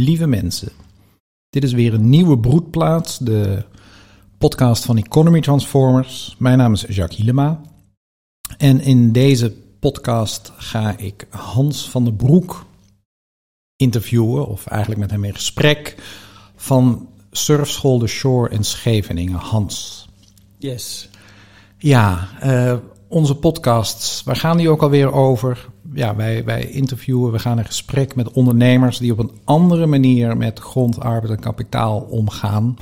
[0.00, 0.72] lieve mensen.
[1.48, 3.64] Dit is weer een nieuwe broedplaats, de
[4.38, 6.34] podcast van Economy Transformers.
[6.38, 7.60] Mijn naam is Jacques Hielema.
[8.58, 12.64] En in deze podcast ga ik Hans van den Broek
[13.76, 15.96] interviewen, of eigenlijk met hem in gesprek,
[16.56, 19.38] van Surfschool de Shore in Scheveningen.
[19.38, 20.08] Hans.
[20.58, 21.08] Yes.
[21.78, 22.76] Ja, uh,
[23.08, 25.69] onze podcasts, waar gaan die ook alweer over?
[25.92, 30.36] Ja, wij, wij interviewen, we gaan in gesprek met ondernemers die op een andere manier
[30.36, 32.76] met grond, arbeid en kapitaal omgaan.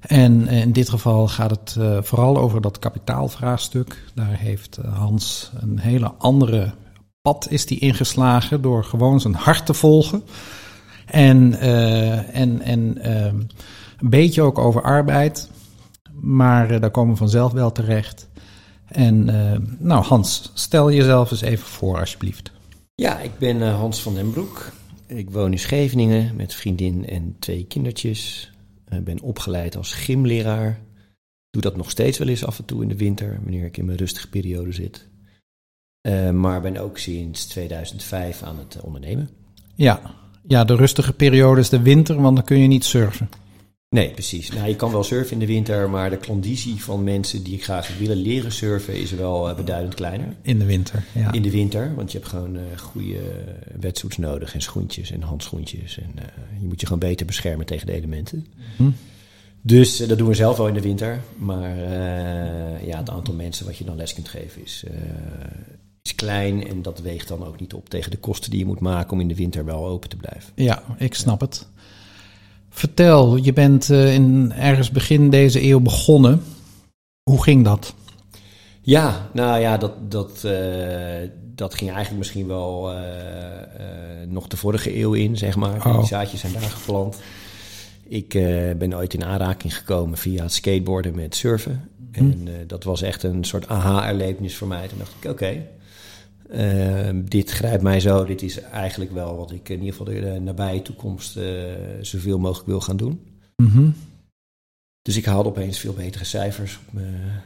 [0.00, 4.04] En in dit geval gaat het uh, vooral over dat kapitaalvraagstuk.
[4.14, 6.72] Daar heeft uh, Hans een hele andere
[7.22, 10.22] pad is die ingeslagen door gewoon zijn hart te volgen.
[11.06, 13.36] En, uh, en, en ehm,
[13.98, 15.50] een beetje ook over arbeid.
[16.20, 18.28] Maar daar komen we vanzelf wel terecht.
[18.86, 22.52] En uh, nou, Hans, stel jezelf eens even voor, alsjeblieft.
[22.94, 24.72] Ja, ik ben uh, Hans van den Broek.
[25.06, 28.52] Ik woon in Scheveningen met vriendin en twee kindertjes.
[28.90, 30.80] Ik ben opgeleid als gymleraar.
[31.50, 33.84] Doe dat nog steeds wel eens af en toe in de winter, wanneer ik in
[33.84, 35.08] mijn rustige periode zit.
[36.02, 39.30] Uh, maar ben ook sinds 2005 aan het ondernemen.
[39.74, 40.00] Ja.
[40.46, 43.28] ja, de rustige periode is de winter, want dan kun je niet surfen.
[43.94, 44.50] Nee, precies.
[44.50, 47.98] Nou, je kan wel surfen in de winter, maar de conditie van mensen die graag
[47.98, 50.26] willen leren surfen is wel uh, beduidend kleiner.
[50.42, 51.32] In de winter, ja.
[51.32, 53.20] In de winter, want je hebt gewoon uh, goede
[53.80, 55.98] wetsuits nodig en schoentjes en handschoentjes.
[55.98, 56.22] En uh,
[56.60, 58.46] je moet je gewoon beter beschermen tegen de elementen.
[58.76, 58.90] Hm.
[59.60, 61.20] Dus dat doen we zelf wel in de winter.
[61.36, 61.78] Maar
[62.86, 64.84] ja, het aantal mensen wat je dan les kunt geven is,
[66.02, 66.66] is klein.
[66.68, 69.20] En dat weegt dan ook niet op tegen de kosten die je moet maken om
[69.20, 70.52] in de winter wel open te blijven.
[70.54, 71.66] Ja, ik snap het.
[72.74, 76.42] Vertel, je bent uh, in ergens begin deze eeuw begonnen.
[77.22, 77.94] Hoe ging dat?
[78.80, 80.52] Ja, nou ja, dat, dat, uh,
[81.54, 82.98] dat ging eigenlijk misschien wel uh,
[84.28, 85.86] nog de vorige eeuw in, zeg maar.
[85.86, 85.98] Oh.
[85.98, 87.16] Die zaadjes zijn daar geplant.
[88.08, 88.28] Ik
[88.78, 91.88] ben ooit in aanraking gekomen via het skateboarden met surfen.
[92.12, 92.18] Hm.
[92.18, 94.88] En dat was echt een soort aha-erlevenis voor mij.
[94.88, 95.68] Toen dacht ik, oké, okay,
[96.50, 98.24] uh, dit grijpt mij zo.
[98.24, 101.44] Dit is eigenlijk wel wat ik in ieder geval de nabije toekomst uh,
[102.00, 103.20] zoveel mogelijk wil gaan doen.
[103.56, 103.94] Mm -hmm.
[105.02, 107.42] Dus ik haalde opeens veel betere cijfers op mijn,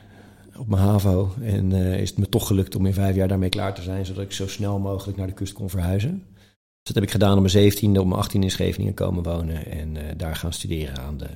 [0.56, 1.34] op mijn HAVO.
[1.42, 4.06] En uh, is het me toch gelukt om in vijf jaar daarmee klaar te zijn,
[4.06, 6.22] zodat ik zo snel mogelijk naar de kust kon verhuizen.
[6.34, 9.66] Dus dat heb ik gedaan op mijn 17e, op mijn 18e in Scheveningen komen wonen
[9.66, 11.28] en daar gaan studeren aan de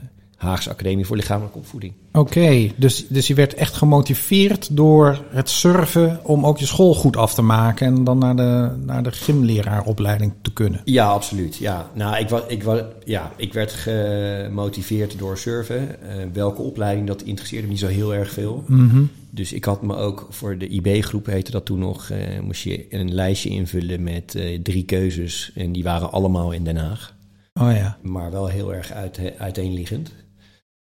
[0.43, 1.93] Haagse Academie voor Lichamelijke Opvoeding.
[2.13, 6.95] Oké, okay, dus, dus je werd echt gemotiveerd door het surfen om ook je school
[6.95, 10.81] goed af te maken en dan naar de, naar de gymleraaropleiding te kunnen.
[10.85, 11.57] Ja, absoluut.
[11.57, 15.89] Ja, nou, ik, was, ik, was, ja, ik werd gemotiveerd door surfen.
[16.03, 18.65] Uh, welke opleiding, dat interesseerde me niet zo heel erg veel.
[18.67, 19.11] Mm -hmm.
[19.31, 22.87] Dus ik had me ook voor de IB-groep, heette dat toen nog, uh, moest je
[22.95, 25.53] een lijstje invullen met uh, drie keuzes.
[25.55, 27.15] En die waren allemaal in Den Haag.
[27.55, 27.99] Oh ja.
[28.03, 30.13] Maar wel heel erg uit, uiteenliggend.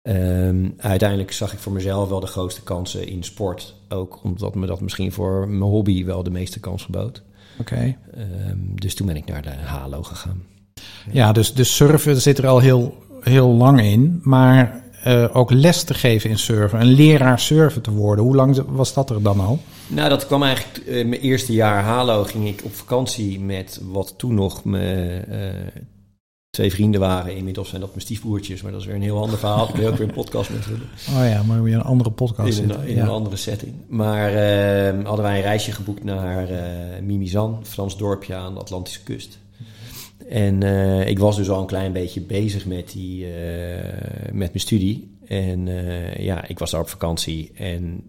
[0.04, 3.76] Um, uiteindelijk zag ik voor mezelf wel de grootste kansen in sport.
[3.90, 7.24] Ook omdat me dat misschien voor mijn hobby wel de meeste kans gebood.
[7.60, 7.74] Oké.
[7.74, 7.98] Okay.
[8.50, 10.44] Um, dus toen ben ik naar de Halo gegaan.
[11.12, 14.20] Ja, dus, dus surfen zit er al heel, heel lang in.
[14.24, 16.82] Maar uh, ook les te geven in surfen.
[16.82, 18.26] Een leraar surfen te worden.
[18.26, 19.60] Hoe lang was dat er dan al?
[19.88, 20.88] Nou, dat kwam eigenlijk...
[20.88, 25.26] Uh, mijn eerste jaar Halo ging ik op vakantie met wat toen nog mijn...
[25.30, 25.38] Uh,
[26.52, 27.36] twee vrienden waren.
[27.36, 29.70] Inmiddels zijn dat mijn stiefbroertjes, maar dat is weer een heel ander verhaal.
[29.70, 30.90] Ik wil ook weer een podcast met willen.
[31.18, 32.60] Oh ja, maar weer een andere podcast.
[32.60, 33.02] In een, in ja.
[33.02, 33.74] een andere setting.
[33.88, 36.60] Maar uh, hadden wij een reisje geboekt naar uh,
[37.02, 39.40] Mimizan, Frans dorpje aan de Atlantische kust.
[40.28, 43.26] En uh, ik was dus al een klein beetje bezig met, die,
[44.32, 45.18] met mijn studie.
[45.26, 45.66] En
[46.24, 48.04] ja, ik was daar op vakantie en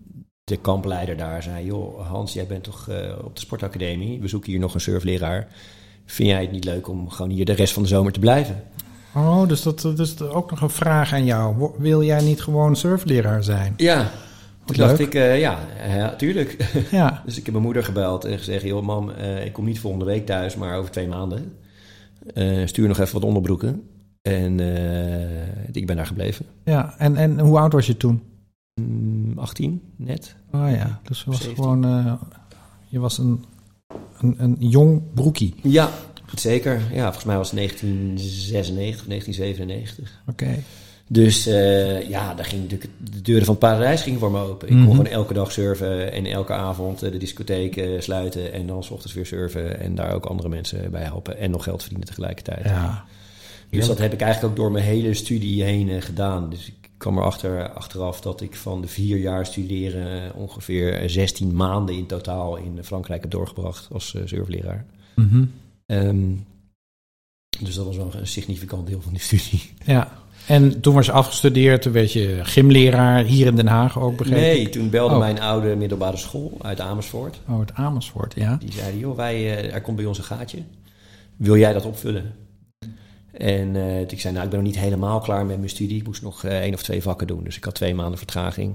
[0.44, 1.64] de kampleider daar zei...
[1.66, 2.88] joh, Hans, jij bent toch
[3.24, 4.20] op de sportacademie?
[4.20, 5.48] We zoeken hier nog een surfleraar
[6.12, 8.62] vind jij het niet leuk om gewoon hier de rest van de zomer te blijven?
[9.14, 11.70] Oh, dus dat, dat is ook nog een vraag aan jou.
[11.78, 13.74] Wil jij niet gewoon surfleraar zijn?
[13.76, 14.10] Ja,
[14.64, 15.58] toen dacht ik, uh, ja,
[15.88, 16.70] ja, tuurlijk.
[16.90, 17.22] Ja.
[17.24, 18.62] dus ik heb mijn moeder gebeld en gezegd...
[18.62, 21.56] joh, mam, uh, ik kom niet volgende week thuis, maar over twee maanden.
[22.34, 23.88] Uh, stuur nog even wat onderbroeken.
[24.22, 24.60] En
[25.72, 26.46] ik ben daar gebleven.
[26.64, 28.22] Ja, en, en hoe oud was je toen?
[28.74, 30.36] Mm, 18, net.
[30.52, 31.64] Oh ja, dus je was 17.
[31.64, 32.18] gewoon...
[32.88, 33.44] je was een
[34.20, 35.54] een, een jong broekie.
[35.62, 35.90] Ja,
[36.34, 36.80] zeker.
[36.92, 40.20] Ja, volgens mij was het 1996, 1997.
[40.28, 40.42] Oké.
[40.44, 40.62] Okay.
[41.08, 44.68] Dus uh, ja, daar ging natuurlijk de deuren van paradijs gingen voor me open.
[44.68, 44.90] Ik kon Mhm.
[44.90, 48.90] gewoon elke dag surfen en elke avond uh, de discotheek uh, sluiten en dan s
[48.90, 52.64] ochtends weer surfen en daar ook andere mensen bij helpen en nog geld verdienen tegelijkertijd.
[52.64, 53.04] Ja.
[53.70, 56.50] Dus dat heb ik eigenlijk ook door mijn hele studie heen gedaan.
[56.50, 61.94] Dus ik kwam erachter achteraf dat ik van de vier jaar studeren ongeveer 16 maanden
[61.94, 64.84] in totaal in Frankrijk heb doorgebracht als uh, surfleraar.
[65.14, 65.50] Mm -hmm.
[65.86, 66.46] um,
[67.60, 69.70] Dus dat was wel een significant deel van die studie.
[69.84, 70.12] Ja,
[70.46, 74.42] en toen was je afgestudeerd, toen werd je gymleraar hier in Den Haag ook, begrepen.
[74.42, 75.20] Nee, toen belde oh.
[75.20, 77.40] mijn oude middelbare school uit Amersfoort.
[77.48, 78.56] Oh, uit Amersfoort, ja.
[78.56, 80.58] Die zeiden, joh, wij, uh, er komt bij ons een gaatje.
[81.36, 82.32] Wil jij dat opvullen?
[83.32, 85.98] En uh, ik zei, nou, ik ben nog niet helemaal klaar met mijn studie.
[85.98, 87.44] Ik moest nog uh, één of twee vakken doen.
[87.44, 88.74] Dus ik had twee maanden vertraging.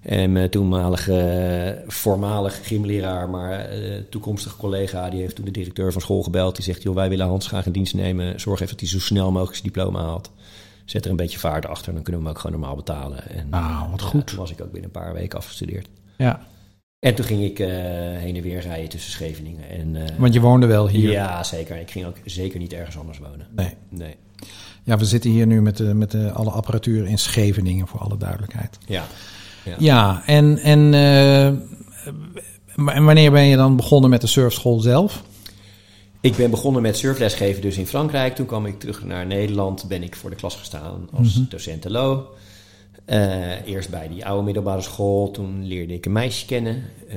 [0.00, 3.68] En mijn toenmalige, voormalig gymleraar, maar
[4.10, 6.56] toekomstige collega, die heeft toen de directeur van school gebeld.
[6.56, 8.40] Die zegt, joh, wij willen Hans graag in dienst nemen.
[8.40, 10.30] Zorg even dat hij zo snel mogelijk zijn diploma haalt.
[10.84, 13.30] Zet er een beetje vaart achter, dan kunnen we hem ook gewoon normaal betalen.
[13.30, 14.26] En, ah, wat goed.
[14.26, 15.88] Toen was ik ook binnen een paar weken afgestudeerd.
[16.16, 16.46] Ja.
[17.00, 17.68] En toen ging ik uh,
[18.16, 19.68] heen en weer rijden tussen Scheveningen.
[19.68, 21.10] En, uh, Want je woonde wel hier?
[21.10, 21.76] Ja, zeker.
[21.76, 23.46] Ik ging ook zeker niet ergens anders wonen.
[23.56, 23.74] Nee.
[23.88, 24.16] nee.
[24.82, 28.16] Ja, we zitten hier nu met, de, met de, alle apparatuur in Scheveningen, voor alle
[28.16, 28.78] duidelijkheid.
[28.86, 29.06] Ja.
[29.64, 31.52] Ja, ja en, en, uh,
[33.04, 35.22] wanneer ben je dan begonnen met de surfschool zelf?
[36.20, 38.34] Ik ben begonnen met surflesgeven dus in Frankrijk.
[38.34, 39.88] Toen kwam ik terug naar Nederland.
[39.88, 41.46] Ben ik voor de klas gestaan als mm -hmm.
[41.50, 42.26] docent LO.
[43.10, 45.30] Uh, eerst bij die oude middelbare school.
[45.30, 46.82] Toen leerde ik een meisje kennen.
[47.08, 47.14] Uh,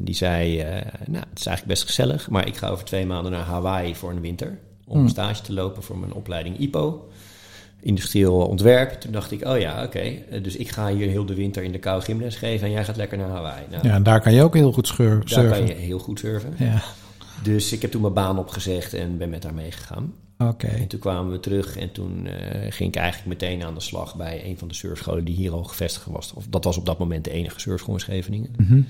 [0.00, 0.64] die zei, uh,
[1.06, 2.30] nou, het is eigenlijk best gezellig.
[2.30, 4.58] Maar ik ga over twee maanden naar Hawaii voor een winter.
[4.86, 5.08] Om mm.
[5.08, 7.08] stage te lopen voor mijn opleiding IPO.
[7.80, 8.90] Industrieel ontwerp.
[8.90, 9.98] Toen dacht ik, oh ja, oké.
[9.98, 10.40] Okay.
[10.42, 12.66] Dus ik ga hier heel de winter in de kou gymles geven.
[12.66, 13.64] En jij gaat lekker naar Hawaii.
[13.70, 15.34] Nou, ja, en daar kan je ook heel goed surfen.
[15.34, 16.54] Daar kan je heel goed surfen.
[16.58, 16.82] Ja.
[17.42, 20.14] Dus ik heb toen mijn baan opgezegd en ben met haar meegegaan.
[20.38, 20.50] Oké.
[20.50, 20.80] Okay.
[20.80, 22.32] En toen kwamen we terug en toen uh,
[22.68, 25.64] ging ik eigenlijk meteen aan de slag bij een van de surfscholen die hier al
[25.64, 26.32] gevestigd was.
[26.32, 28.50] Of dat was op dat moment de enige surfschool in Scheveningen.
[28.56, 28.86] Mm -hmm.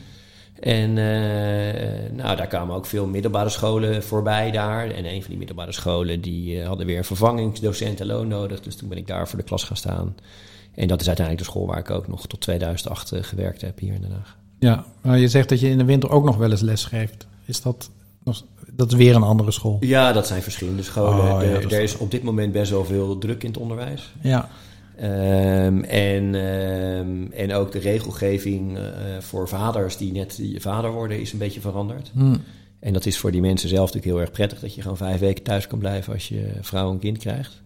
[0.61, 4.91] En uh, nou, daar kwamen ook veel middelbare scholen voorbij daar.
[4.91, 8.61] En een van die middelbare scholen die uh, hadden weer een vervangingsdocent loon nodig.
[8.61, 10.17] Dus toen ben ik daar voor de klas gaan staan.
[10.75, 13.95] En dat is uiteindelijk de school waar ik ook nog tot 2008 gewerkt heb hier
[13.95, 14.37] in Den Haag.
[14.59, 17.27] Ja, maar je zegt dat je in de winter ook nog wel eens les geeft.
[17.45, 17.91] Is dat
[18.73, 19.77] dat is weer een andere school.
[19.81, 21.35] Ja, dat zijn verschillende scholen.
[21.35, 24.13] Oh, ja, er, er is op dit moment best wel veel druk in het onderwijs.
[24.23, 24.49] Ja.
[25.03, 28.85] Um, en, um, en ook de regelgeving uh,
[29.21, 32.11] voor vaders die net vader worden is een beetje veranderd.
[32.15, 32.43] Hmm.
[32.81, 35.21] En dat is voor die mensen zelf natuurlijk heel erg prettig dat je gewoon vijf
[35.21, 37.63] weken thuis kan blijven als je vrouw en kind krijgt.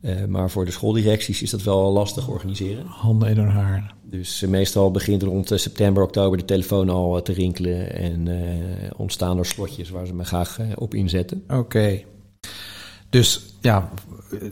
[0.00, 2.86] Uh, maar voor de schooldirecties is dat wel lastig organiseren.
[2.86, 3.94] Handen in hun haar.
[4.18, 7.96] Dus uh, meestal begint rond uh, september, oktober de telefoon al te rinkelen.
[7.96, 8.28] En
[8.96, 11.42] ontstaan er slotjes waar ze me graag op inzetten.
[11.44, 11.58] Oké.
[11.58, 12.06] Okay.
[13.10, 13.90] Dus ja,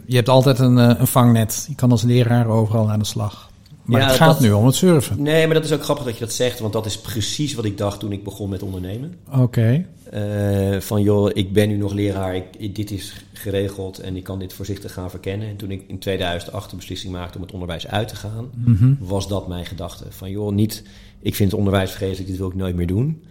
[0.06, 1.64] je hebt altijd een, een, vangnet.
[1.68, 3.50] Je kan als leraar overal aan de slag.
[3.82, 5.22] Maar ja, het gaat dat, nu om het surfen.
[5.22, 6.58] Nee, maar dat is ook grappig dat je dat zegt.
[6.58, 9.14] Want dat is precies wat ik dacht toen ik begon met ondernemen.
[9.28, 9.40] Oké.
[9.40, 9.86] Okay.
[10.14, 14.38] Uh, van joh, ik ben nu nog leraar, ik, dit is geregeld en ik kan
[14.38, 15.48] dit voorzichtig gaan verkennen.
[15.48, 18.76] En toen ik in 2008 de beslissing maakte om het onderwijs uit te gaan, mm
[18.76, 18.96] -hmm.
[19.00, 20.04] was dat mijn gedachte.
[20.08, 20.82] Van joh, niet,
[21.20, 23.22] ik vind het onderwijs vreselijk, dit wil ik nooit meer doen.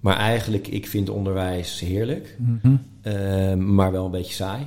[0.00, 2.82] Maar eigenlijk, ik vind onderwijs heerlijk, mm -hmm.
[3.02, 4.62] uh, maar wel een beetje saai.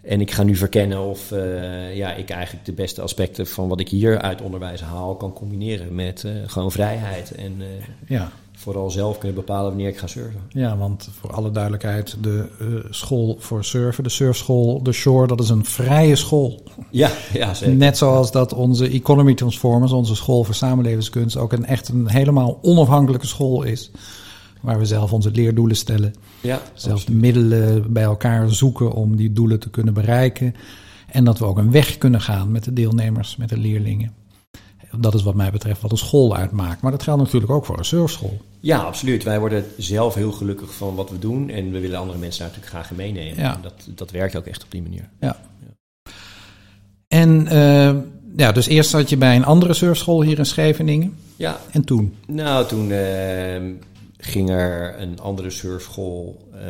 [0.00, 3.80] En ik ga nu verkennen of uh, ja, ik eigenlijk de beste aspecten van wat
[3.80, 7.62] ik hier uit onderwijs haal kan combineren met gewoon vrijheid en
[8.06, 8.32] ja
[8.62, 10.40] vooral zelf kunnen bepalen wanneer ik ga surfen.
[10.48, 15.40] Ja, want voor alle duidelijkheid, de uh, school voor surfen, de surfschool, de Shore, dat
[15.40, 16.62] is een vrije school.
[16.90, 17.74] Ja, ja zeker.
[17.74, 22.58] Net zoals dat onze Economy Transformers, onze school voor samenlevingskunst, ook een echt een helemaal
[22.62, 23.90] onafhankelijke school is.
[24.60, 26.14] Waar we zelf onze leerdoelen stellen.
[26.40, 27.06] Ja, zelf absoluut.
[27.06, 30.54] de middelen bij elkaar zoeken om die doelen te kunnen bereiken.
[31.10, 34.21] En dat we ook een weg kunnen gaan met de deelnemers, met de leerlingen.
[34.96, 36.82] Dat is wat mij betreft wat een school uitmaakt.
[36.82, 38.40] Maar dat geldt natuurlijk ook voor een surfschool.
[38.60, 39.22] Ja, absoluut.
[39.22, 41.50] Wij worden zelf heel gelukkig van wat we doen.
[41.50, 43.42] En we willen andere mensen daar natuurlijk graag in meenemen.
[43.42, 43.54] Ja.
[43.54, 45.08] En dat, dat werkt ook echt op die manier.
[45.20, 45.36] Ja.
[45.60, 46.12] ja.
[47.08, 48.02] En uh,
[48.36, 51.16] ja, dus eerst zat je bij een andere surfschool hier in Scheveningen.
[51.36, 51.60] Ja.
[51.70, 52.16] En toen?
[52.26, 52.98] Nou, toen uh,
[54.16, 56.48] ging er een andere surfschool...
[56.54, 56.60] Uh,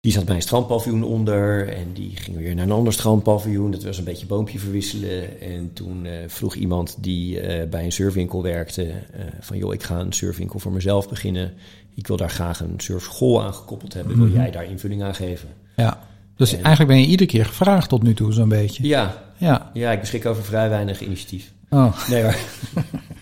[0.00, 3.70] die zat bij een strandpaviljoen onder en die ging weer naar een ander strandpaviljoen.
[3.70, 5.40] Dat was een beetje boompje verwisselen.
[5.40, 8.92] En toen uh, vroeg iemand die uh, bij een surfwinkel werkte uh,
[9.40, 9.58] van...
[9.58, 11.52] joh, ik ga een surfwinkel voor mezelf beginnen.
[11.94, 14.16] Ik wil daar graag een surfschool aan gekoppeld hebben.
[14.16, 15.48] Wil jij daar invulling aan geven?
[15.76, 16.00] Ja,
[16.36, 18.86] dus en, eigenlijk ben je iedere keer gevraagd tot nu toe zo'n beetje.
[18.86, 19.70] Ja, ja.
[19.72, 21.52] ja, ik beschik over vrij weinig initiatief.
[21.70, 22.08] Oh.
[22.08, 22.36] Nee hoor.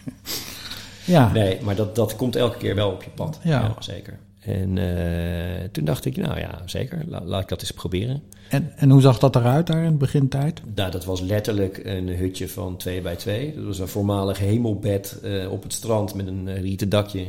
[1.16, 1.32] ja.
[1.32, 3.38] Nee, maar dat, dat komt elke keer wel op je pad.
[3.42, 4.18] Ja, ja zeker.
[4.40, 8.23] En uh, toen dacht ik, nou ja, zeker, La, laat ik dat eens proberen.
[8.49, 10.61] En, en hoe zag dat eruit daar in de begintijd?
[10.75, 13.54] Nou, dat was letterlijk een hutje van twee bij twee.
[13.54, 17.26] Dat was een voormalig hemelbed uh, op het strand met een uh, rieten dakje.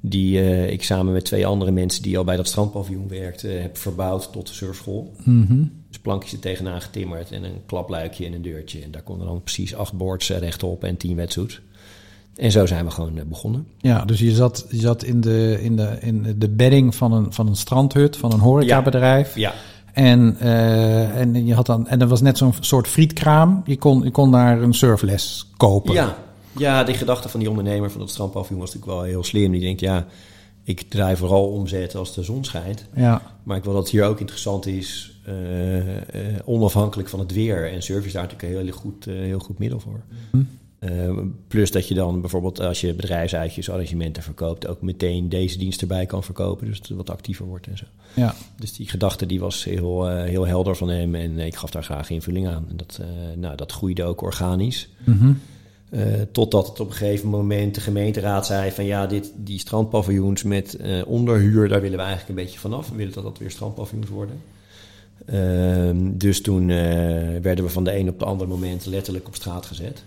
[0.00, 3.76] Die uh, ik samen met twee andere mensen die al bij dat strandpaviljoen werkten, heb
[3.76, 5.12] verbouwd tot de surfschool.
[5.24, 5.72] Mm -hmm.
[5.88, 8.82] Dus plankjes er tegenaan getimmerd en een klapluikje en een deurtje.
[8.82, 11.60] En daar konden dan precies acht boards rechtop en tien wetsuits.
[12.36, 13.66] En zo zijn we gewoon begonnen.
[13.78, 17.32] Ja, dus je zat, je zat in, de, in, de, in de bedding van een,
[17.32, 19.34] van een strandhut, van een horecabedrijf.
[19.34, 19.52] Ja.
[19.92, 23.62] En, uh, en, je had dan, en er was net zo'n soort frietkraam.
[23.66, 25.94] Je kon, je kon daar een surfles kopen.
[25.94, 26.16] Ja,
[26.56, 29.52] ja, die gedachte van die ondernemer van dat strandpaviljoen was natuurlijk wel heel slim.
[29.52, 30.06] Die denkt, ja,
[30.64, 32.84] ik draai vooral omzet als de zon schijnt.
[32.94, 33.22] Ja.
[33.42, 35.94] Maar ik wil dat hier ook interessant is, uh, uh,
[36.44, 37.72] onafhankelijk van het weer.
[37.72, 40.00] En surf is daar natuurlijk een heel goed, heel goed middel voor.
[40.30, 40.42] Hm.
[41.48, 46.06] Plus dat je dan bijvoorbeeld als je bedrijfsuitjes, arrangementen verkoopt, ook meteen deze dienst erbij
[46.06, 46.66] kan verkopen.
[46.66, 47.84] Dus het wat actiever wordt en zo.
[48.14, 48.34] Ja.
[48.58, 52.10] Dus die gedachte die was heel, heel helder van hem en ik gaf daar graag
[52.10, 52.66] invulling aan.
[52.68, 53.00] En dat,
[53.36, 54.88] nou, dat groeide ook organisch.
[55.04, 55.40] Mm
[55.92, 56.00] uh,
[56.32, 60.78] totdat het op een gegeven moment de gemeenteraad zei van ja, dit, die strandpaviljoens met
[61.06, 62.88] onderhuur, daar willen we eigenlijk een beetje vanaf.
[62.88, 64.40] We willen dat dat weer strandpaviljoens worden.
[65.32, 66.66] Uh, dus toen
[67.42, 70.02] werden we van de een op de andere moment letterlijk op straat gezet.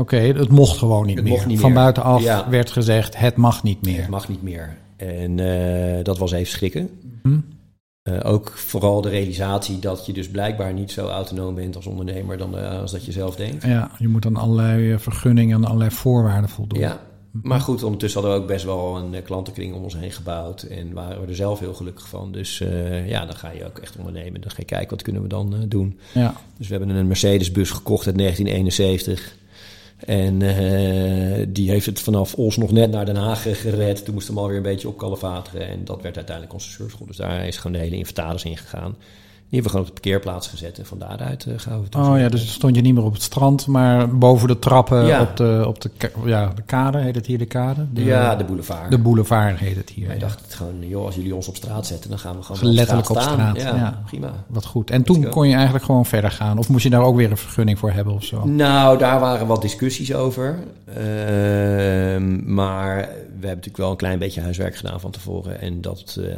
[0.00, 1.32] Oké, okay, het mocht gewoon niet het meer.
[1.32, 1.80] Mocht niet van meer.
[1.80, 2.48] buitenaf ja.
[2.48, 4.00] werd gezegd, het mag niet meer.
[4.00, 4.76] Het mag niet meer.
[4.96, 5.36] En
[6.02, 6.90] dat was even schrikken.
[7.22, 7.38] Hm?
[8.08, 12.38] Uh, ook vooral de realisatie dat je dus blijkbaar niet zo autonoom bent als ondernemer
[12.38, 13.64] dan uh, als dat je zelf denkt.
[13.64, 16.78] Ja, je moet aan allerlei vergunningen en allerlei voorwaarden voldoen.
[16.78, 20.62] Ja, maar goed, ondertussen hadden we ook best wel een klantenkring om ons heen gebouwd
[20.62, 22.32] en waren we er zelf heel gelukkig van.
[22.32, 24.40] Dus uh, ja, dan ga je ook echt ondernemen.
[24.40, 25.98] Dan ga je kijken wat kunnen we dan doen.
[26.14, 26.34] Ja.
[26.56, 29.38] Dus we hebben een Mercedes-bus gekocht uit 1971.
[30.06, 34.04] En uh, die heeft het vanaf Os nog net naar Den Haag gered.
[34.04, 35.68] Toen moest hem alweer een beetje op kalevateren.
[35.68, 36.86] En dat werd uiteindelijk onze.
[37.06, 38.96] Dus daar is gewoon de hele inventaris in gegaan.
[39.50, 40.78] Die hebben we gewoon op de parkeerplaats gezet.
[40.78, 43.12] En van daaruit uh, gaan we het Oh ja, dus stond je niet meer op
[43.12, 45.20] het strand, maar boven de trappen ja.
[45.20, 45.90] op, de, op de,
[46.24, 46.98] ja, de kade.
[46.98, 47.86] Heet het hier de kade?
[47.92, 48.90] De, ja, de boulevard.
[48.90, 50.06] De boulevard heet het hier.
[50.06, 50.20] Wij ja.
[50.20, 53.10] dachten het gewoon, joh, als jullie ons op straat zetten, dan gaan we gewoon Letterlijk
[53.10, 53.50] op straat.
[53.50, 54.32] Op straat ja, ja, prima.
[54.46, 54.90] Wat goed.
[54.90, 56.58] En toen kon je eigenlijk gewoon verder gaan?
[56.58, 58.44] Of moest je daar ook weer een vergunning voor hebben of zo?
[58.44, 60.58] Nou, daar waren wat discussies over.
[60.88, 60.94] Uh,
[62.44, 65.60] maar we hebben natuurlijk wel een klein beetje huiswerk gedaan van tevoren.
[65.60, 66.34] En dat, uh,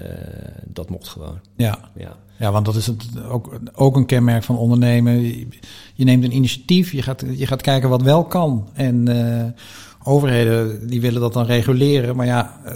[0.64, 1.38] dat mocht gewoon.
[1.56, 1.78] Ja.
[1.94, 2.16] ja.
[2.36, 5.22] Ja, want dat is het ook, ook een kenmerk van ondernemen.
[5.94, 8.68] Je neemt een initiatief, je gaat, je gaat kijken wat wel kan.
[8.72, 9.44] En uh,
[10.02, 12.16] overheden die willen dat dan reguleren.
[12.16, 12.72] Maar ja, uh,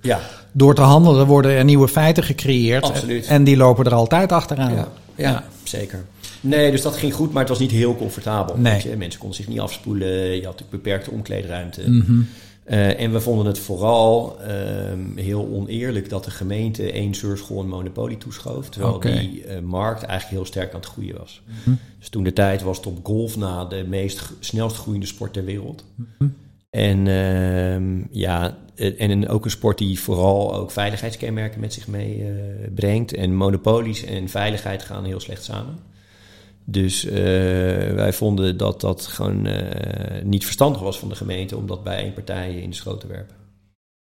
[0.00, 0.20] ja,
[0.52, 2.84] door te handelen worden er nieuwe feiten gecreëerd.
[2.84, 3.26] Absoluut.
[3.26, 4.74] En die lopen er altijd achteraan.
[4.74, 5.44] Ja, ja, ja.
[5.62, 6.04] zeker.
[6.40, 8.56] Nee, dus dat ging goed, maar het was niet heel comfortabel.
[8.56, 8.88] Nee.
[8.88, 10.08] Je, mensen konden zich niet afspoelen.
[10.08, 11.90] Je had natuurlijk beperkte omkleedruimte.
[11.90, 12.28] Mm -hmm.
[12.66, 14.46] Uh, en we vonden het vooral uh,
[15.24, 18.68] heel oneerlijk dat de gemeente één surfschool een monopolie toeschoof.
[18.68, 19.18] Terwijl okay.
[19.18, 21.42] die uh, markt eigenlijk heel sterk aan het groeien was.
[21.44, 21.78] Mm -hmm.
[21.98, 25.84] Dus toen de tijd was top golf na de meest snelst groeiende sport ter wereld.
[25.94, 26.34] Mm -hmm.
[26.70, 27.06] En
[28.10, 33.14] ja, en ook een sport die vooral ook veiligheidskenmerken met zich meebrengt.
[33.14, 35.78] en monopolies en veiligheid gaan heel slecht samen.
[36.64, 37.12] Dus uh,
[37.94, 39.54] wij vonden dat dat gewoon uh,
[40.24, 43.06] niet verstandig was van de gemeente om dat bij één partij in de schoot te
[43.06, 43.36] werpen.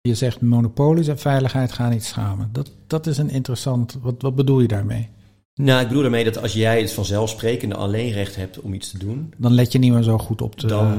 [0.01, 2.49] Je zegt monopolies en veiligheid gaan niet samen.
[2.51, 3.97] Dat, dat is een interessant.
[4.01, 5.09] Wat, wat bedoel je daarmee?
[5.55, 8.97] Nou, ik bedoel daarmee dat als jij het vanzelfsprekende alleen recht hebt om iets te
[8.97, 9.33] doen.
[9.37, 10.97] Dan let je niet meer zo goed op de dan, uh,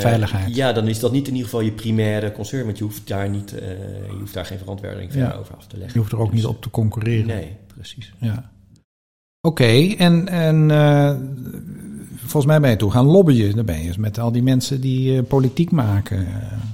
[0.00, 0.54] veiligheid.
[0.54, 2.64] Ja, dan is dat niet in ieder geval je primaire concern.
[2.64, 5.32] Want je hoeft daar, niet, je hoeft daar geen verantwoording ja.
[5.32, 5.94] over af te leggen.
[5.94, 7.26] Je hoeft er ook dus, niet op te concurreren.
[7.26, 8.12] Nee, precies.
[8.18, 8.51] Ja.
[9.44, 11.12] Oké, okay, en, en uh,
[12.16, 13.56] volgens mij ben je toen gaan lobbyen.
[13.56, 16.20] Dan ben je dus met al die mensen die uh, politiek maken.
[16.20, 16.26] Uh,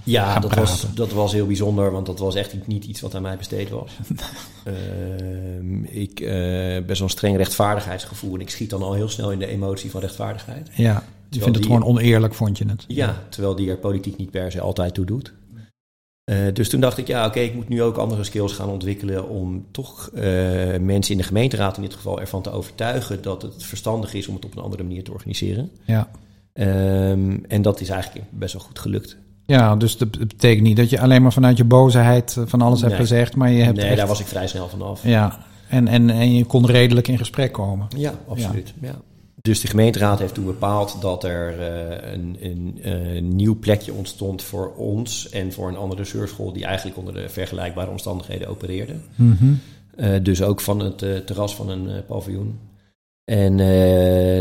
[0.04, 3.22] ja, dat was, dat was heel bijzonder, want dat was echt niet iets wat aan
[3.22, 3.98] mij besteed was.
[6.04, 6.14] ik
[6.86, 10.00] ben zo'n streng rechtvaardigheidsgevoel en ik schiet dan al heel snel in de emotie van
[10.00, 10.70] rechtvaardigheid.
[10.74, 12.84] Ja, je vindt het gewoon oneerlijk, vond je het?
[12.88, 15.32] Ja, terwijl die er politiek niet per se altijd toe doet.
[16.28, 18.68] Uh, dus toen dacht ik, ja, oké, okay, ik moet nu ook andere skills gaan
[18.68, 20.22] ontwikkelen om toch uh,
[20.80, 24.34] mensen in de gemeenteraad in dit geval ervan te overtuigen dat het verstandig is om
[24.34, 25.70] het op een andere manier te organiseren.
[25.84, 26.08] Ja.
[26.54, 29.16] Um, en dat is eigenlijk best wel goed gelukt.
[29.46, 32.90] Ja, dus dat betekent niet dat je alleen maar vanuit je boosheid van alles nee.
[32.90, 33.76] hebt gezegd, maar je hebt.
[33.76, 33.96] Nee, echt...
[33.96, 35.02] daar was ik vrij snel vanaf.
[35.02, 37.86] Ja, en, en, en je kon redelijk in gesprek komen.
[37.96, 38.74] Ja, absoluut.
[38.80, 38.88] Ja.
[38.88, 38.94] ja.
[39.40, 42.78] Dus de gemeenteraad heeft toen bepaald dat er uh, een, een,
[43.16, 47.28] een, nieuw plekje ontstond voor ons en voor een andere surfschool die eigenlijk onder de
[47.28, 48.94] vergelijkbare omstandigheden opereerde.
[49.14, 49.60] Mm -hmm.
[49.96, 52.58] uh, dus ook van het uh, terras van een paviljoen.
[53.24, 53.56] En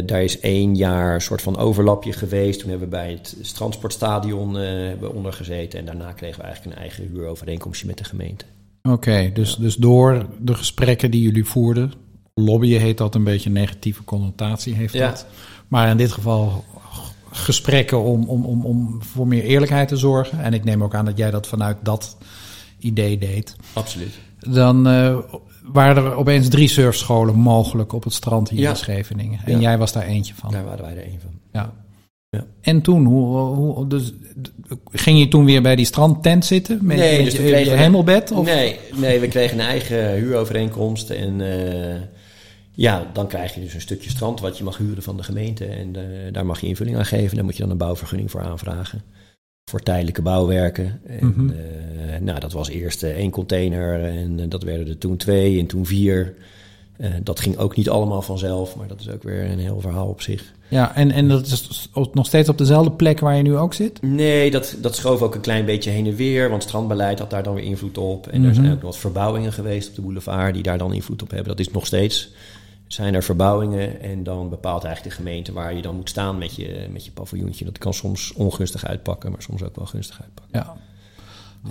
[0.06, 2.60] daar is één jaar een soort van overlapje geweest.
[2.60, 5.80] Toen hebben we bij het Strandsportstadion hebben onder gezeten.
[5.80, 8.46] En daarna kregen we eigenlijk een eigen huurovereenkomstje met de gemeente.
[8.82, 9.62] Oké, okay, dus, ja.
[9.62, 11.94] dus door de gesprekken die jullie voerden,
[12.40, 15.10] lobbyen heet dat een beetje negatieve connotatie heeft ja.
[15.10, 15.26] dat.
[15.68, 16.64] Maar in dit geval
[17.32, 20.44] gesprekken om, om, om, om voor meer eerlijkheid te zorgen.
[20.44, 22.18] En ik neem ook aan dat jij dat vanuit dat
[22.80, 23.56] idee deed.
[23.74, 24.20] Absoluut.
[24.40, 25.18] Dan uh,
[25.64, 28.70] waren er opeens drie surfscholen mogelijk op het strand hier ja.
[28.70, 29.40] in Scheveningen.
[29.46, 29.60] En ja.
[29.60, 30.52] jij was daar eentje van.
[30.52, 31.40] Daar waren wij er één van.
[31.52, 31.74] Ja.
[32.30, 32.46] Ja.
[32.62, 34.14] En toen, hoe, hoe, dus,
[34.92, 36.80] ging je toen weer bij die strandtent zitten?
[36.82, 38.32] Met, nee, met dus je, je hemelbed?
[38.32, 38.46] Of?
[38.46, 41.10] Nee, nee, we kregen een eigen huurovereenkomst.
[41.10, 41.96] En uh,
[42.78, 45.66] ja, dan krijg je dus een stukje strand wat je mag huren van de gemeente.
[45.66, 47.36] En uh, daar mag je invulling aan geven.
[47.36, 49.02] Daar moet je dan een bouwvergunning voor aanvragen.
[49.70, 51.02] Voor tijdelijke bouwwerken.
[51.06, 51.50] En mm -hmm.
[51.50, 54.04] uh, nou, dat was eerst één container.
[54.04, 56.36] En dat werden er toen twee en toen vier.
[57.24, 60.22] Dat ging ook niet allemaal vanzelf, maar dat is ook weer een heel verhaal op
[60.22, 60.54] zich.
[60.68, 64.02] Ja, en, en dat is nog steeds op dezelfde plek waar je nu ook zit?
[64.02, 67.44] Nee, dat, dat schoof ook een klein beetje heen en weer, want strandbeleid had daar
[67.44, 68.28] dan weer invloed op.
[68.28, 68.50] En mm -hmm.
[68.50, 71.30] er zijn ook nog wat verbouwingen geweest op de boulevard die daar dan invloed op
[71.30, 71.48] hebben.
[71.48, 72.32] Dat is nog steeds.
[72.88, 76.56] Zijn er verbouwingen en dan bepaalt eigenlijk de gemeente waar je dan moet staan met
[76.56, 77.66] je, met je paviljoentje.
[77.66, 80.60] Dat kan soms ongunstig uitpakken, maar soms ook wel gunstig uitpakken.
[80.60, 80.76] Ja,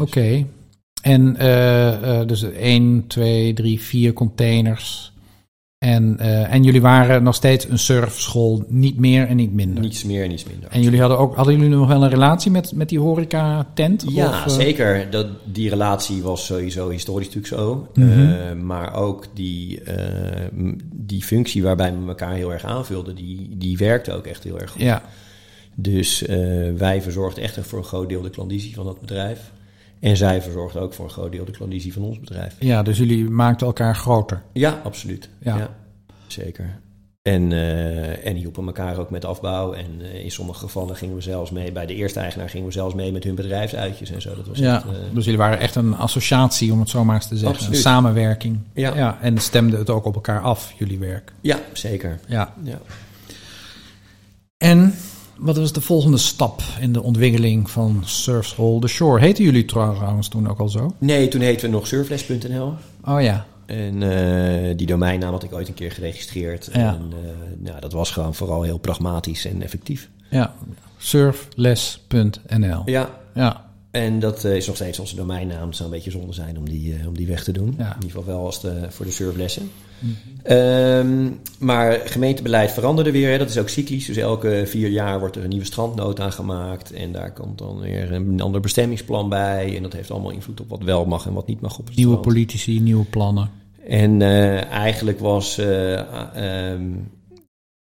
[0.02, 0.46] oké.
[1.02, 5.12] En uh, uh, dus 1, 2, 3, 4 containers.
[5.78, 9.83] En, uh, en jullie waren nog steeds een surfschool, niet meer en niet minder.
[9.83, 10.71] Niets meer en niets minder.
[10.71, 14.04] En jullie hadden ook, hadden jullie nog wel een relatie met, met die horeca-tent?
[14.09, 14.52] Ja, of, uh...
[14.52, 15.11] zeker.
[15.11, 17.88] Dat, die relatie was sowieso historisch natuurlijk zo.
[17.95, 18.28] Mm -hmm.
[18.28, 19.83] uh, maar ook die,
[20.92, 24.71] die functie waarbij we elkaar heel erg aanvulden, die, die werkte ook echt heel erg
[24.71, 24.80] goed.
[24.80, 25.02] Ja.
[25.75, 26.25] Dus
[26.76, 29.52] wij verzorgden echt voor een groot deel de klandizie van dat bedrijf.
[30.06, 32.56] En zij verzorgde ook voor een groot deel de klandizie van ons bedrijf.
[32.58, 34.42] Ja, dus jullie maakten elkaar groter.
[34.52, 35.28] Ja, absoluut.
[35.38, 35.70] Ja, ja
[36.26, 36.78] zeker.
[37.22, 39.72] En, uh, en hielpen elkaar ook met afbouw.
[39.72, 41.72] En uh, in sommige gevallen gingen we zelfs mee.
[41.72, 44.34] Bij de eerste eigenaar gingen we zelfs mee met hun bedrijfsuitjes en zo.
[44.34, 47.14] Dat was ja, echt, uh, dus jullie waren echt een associatie, om het zo maar
[47.14, 47.54] eens te zeggen.
[47.54, 47.75] Absoluut.
[47.75, 48.58] Een samenwerking.
[48.72, 48.94] Ja.
[48.94, 49.18] ja.
[49.20, 51.32] En stemde het ook op elkaar af, jullie werk.
[51.40, 52.18] Ja, zeker.
[52.26, 52.54] Ja.
[52.62, 52.78] ja.
[54.56, 54.94] En
[55.38, 59.21] wat was de volgende stap in de ontwikkeling van Surfschool The Shore?
[59.21, 60.95] Heten jullie trouwens toen ook al zo?
[60.99, 62.73] Nee, toen heten we nog surfles.nl.
[63.05, 63.47] Oh ja.
[63.66, 66.69] En uh, die domeinnaam had ik ooit een keer geregistreerd.
[66.73, 66.95] Ja.
[66.95, 70.09] En uh, nou, dat was gewoon vooral heel pragmatisch en effectief.
[70.31, 70.55] Ja,
[70.97, 72.83] surfles.nl.
[72.85, 73.11] Ja.
[73.35, 73.64] Ja.
[73.90, 75.66] En dat uh, is nog steeds onze domeinnaam.
[75.66, 77.75] Het zou een beetje zonde zijn om die, om die weg te doen.
[77.78, 77.88] Ja.
[77.88, 79.71] In ieder geval wel als de, voor de surflessen.
[80.48, 83.30] Um, maar gemeentebeleid veranderde weer.
[83.30, 83.38] Hè.
[83.38, 84.06] Dat is ook cyclisch.
[84.06, 86.92] Dus elke vier jaar wordt er een nieuwe strandnood aangemaakt.
[86.92, 89.76] En daar komt dan weer een ander bestemmingsplan bij.
[89.76, 91.96] En dat heeft allemaal invloed op wat wel mag en wat niet mag op het
[91.96, 92.35] Nieuwe strand.
[92.35, 93.50] politici, nieuwe plannen.
[93.88, 97.11] En uh, eigenlijk was, uh, um,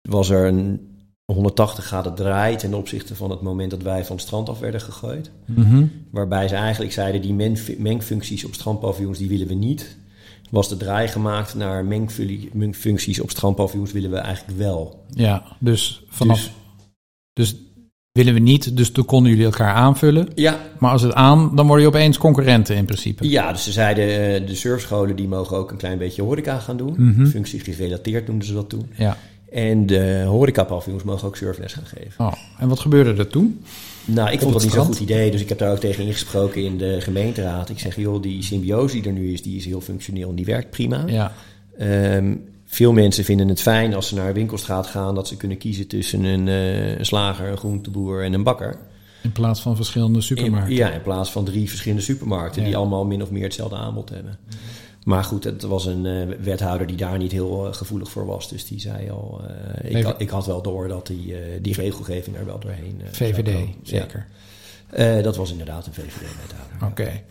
[0.01, 0.91] was er een
[1.25, 4.81] 180 graden draai ten opzichte van het moment dat wij van het strand af werden
[4.81, 5.31] gegooid.
[5.45, 5.91] Mm -hmm.
[6.11, 9.97] Waarbij ze eigenlijk zeiden, die mengfuncties op strandpaviljoens, die willen we niet
[10.53, 11.85] was de draai gemaakt naar
[12.53, 15.05] mengfuncties op strandpaviljoens willen we eigenlijk wel.
[15.09, 16.51] Ja, dus vanaf.
[17.33, 17.55] Dus, dus,
[18.11, 20.27] willen we niet, dus toen konden jullie elkaar aanvullen.
[20.35, 20.59] Ja.
[20.79, 23.29] Maar als het aan, dan worden je opeens concurrenten in principe.
[23.29, 24.05] Ja, dus ze zeiden
[24.45, 26.93] de surfscholen die mogen ook een klein beetje horeca gaan doen.
[26.97, 27.27] Mm -hmm.
[27.27, 28.91] Functie gerelateerd noemden ze dat toen.
[28.97, 29.17] Ja.
[29.51, 32.25] En de horecapaviljoens mogen ook surfles gaan geven.
[32.25, 33.63] Oh, en wat gebeurde er toen?
[34.05, 36.63] Nou, ik vond dat niet zo'n goed idee, dus ik heb daar ook tegen ingesproken
[36.63, 37.69] in de gemeenteraad.
[37.69, 40.45] Ik zeg, joh, die symbiose die er nu is, die is heel functioneel en die
[40.45, 41.03] werkt prima.
[41.07, 41.33] Ja.
[42.15, 45.57] Um, veel mensen vinden het fijn als ze naar een winkelstraat gaan, dat ze kunnen
[45.57, 48.77] kiezen tussen een, uh, een slager, een groenteboer en een bakker.
[49.21, 50.71] In plaats van verschillende supermarkten.
[50.71, 52.67] In, ja, in plaats van drie verschillende supermarkten ja.
[52.67, 54.37] die allemaal min of meer hetzelfde aanbod hebben.
[55.05, 58.49] Maar goed, het was een uh, wethouder die daar niet heel uh, gevoelig voor was.
[58.49, 59.41] Dus die zei al,
[59.83, 64.27] uh, ik, ik, had wel door dat die, die regelgeving er wel doorheen VVD, zeker?
[64.95, 65.21] Ja.
[65.21, 66.75] dat was inderdaad een VVD-wethouder.
[66.75, 67.01] Oké.
[67.01, 67.23] Okay.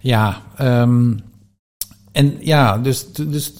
[0.00, 1.20] Ja, ja um,
[2.14, 3.52] en ja, dus, dus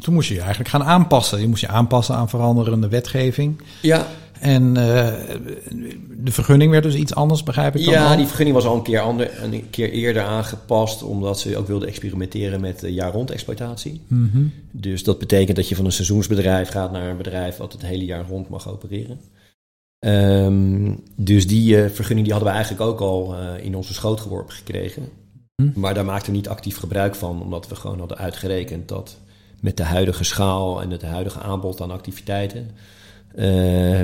[0.00, 1.40] toen moest je je eigenlijk gaan aanpassen.
[1.40, 3.62] Je moest je aanpassen aan veranderende wetgeving.
[3.82, 4.06] Ja.
[4.40, 4.74] En uh,
[6.10, 8.16] de vergunning werd dus iets anders, begrijp ik dan Ja, al?
[8.16, 11.02] die vergunning was al een keer, ander, een keer eerder aangepast...
[11.02, 14.00] omdat ze ook wilden experimenteren met jaar-rond exploitatie.
[14.06, 14.52] Mm -hmm.
[14.70, 17.56] Dus dat betekent dat je van een seizoensbedrijf gaat naar een bedrijf...
[17.56, 19.20] wat het hele jaar rond mag opereren.
[19.98, 24.20] Um, dus die uh, vergunning die hadden we eigenlijk ook al uh, in onze schoot
[24.20, 25.08] geworpen gekregen.
[25.56, 25.80] Hm.
[25.80, 27.42] Maar daar maakten we niet actief gebruik van...
[27.42, 29.18] omdat we gewoon hadden uitgerekend dat
[29.60, 30.82] met de huidige schaal...
[30.82, 32.70] en het huidige aanbod aan activiteiten...
[33.36, 33.42] Uh,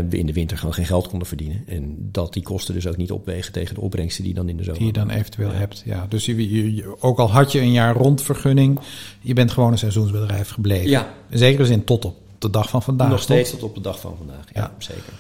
[0.09, 1.63] we in de winter gewoon geen geld konden verdienen.
[1.67, 4.57] En dat die kosten dus ook niet opwegen tegen de opbrengsten die je dan in
[4.57, 5.57] de zomer Die je dan eventueel ja.
[5.57, 6.07] hebt, ja.
[6.09, 8.81] Dus je, je, ook al had je een jaar rond vergunning,
[9.21, 10.91] je bent gewoon een seizoensbedrijf gebleven.
[10.91, 11.15] Ja.
[11.29, 13.11] In zekere zin tot op de dag van vandaag.
[13.11, 14.73] Nog steeds tot op de dag van vandaag, ja, ja.
[14.79, 15.13] zeker.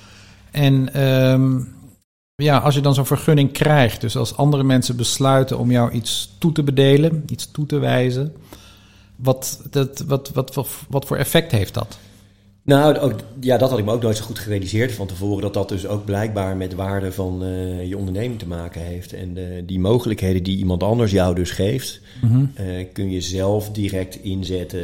[0.50, 1.74] En um,
[2.34, 6.34] ja, als je dan zo'n vergunning krijgt, dus als andere mensen besluiten om jou iets
[6.38, 8.32] toe te bedelen, iets toe te wijzen,
[9.16, 11.98] wat, dat, wat, wat, wat, wat voor effect heeft dat?
[12.70, 15.42] Nou, ook, ja, dat had ik me ook nooit zo goed gerealiseerd van tevoren.
[15.42, 19.12] Dat dat dus ook blijkbaar met waarde van uh, je onderneming te maken heeft.
[19.12, 22.52] En de, die mogelijkheden die iemand anders jou dus geeft, mm -hmm.
[22.60, 24.80] uh, kun je zelf direct inzetten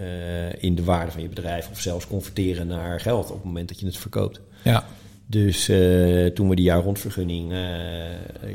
[0.00, 1.68] uh, in de waarde van je bedrijf.
[1.70, 4.40] Of zelfs converteren naar geld op het moment dat je het verkoopt.
[4.62, 4.86] Ja.
[5.30, 7.58] Dus uh, toen we die jaar rondvergunning uh,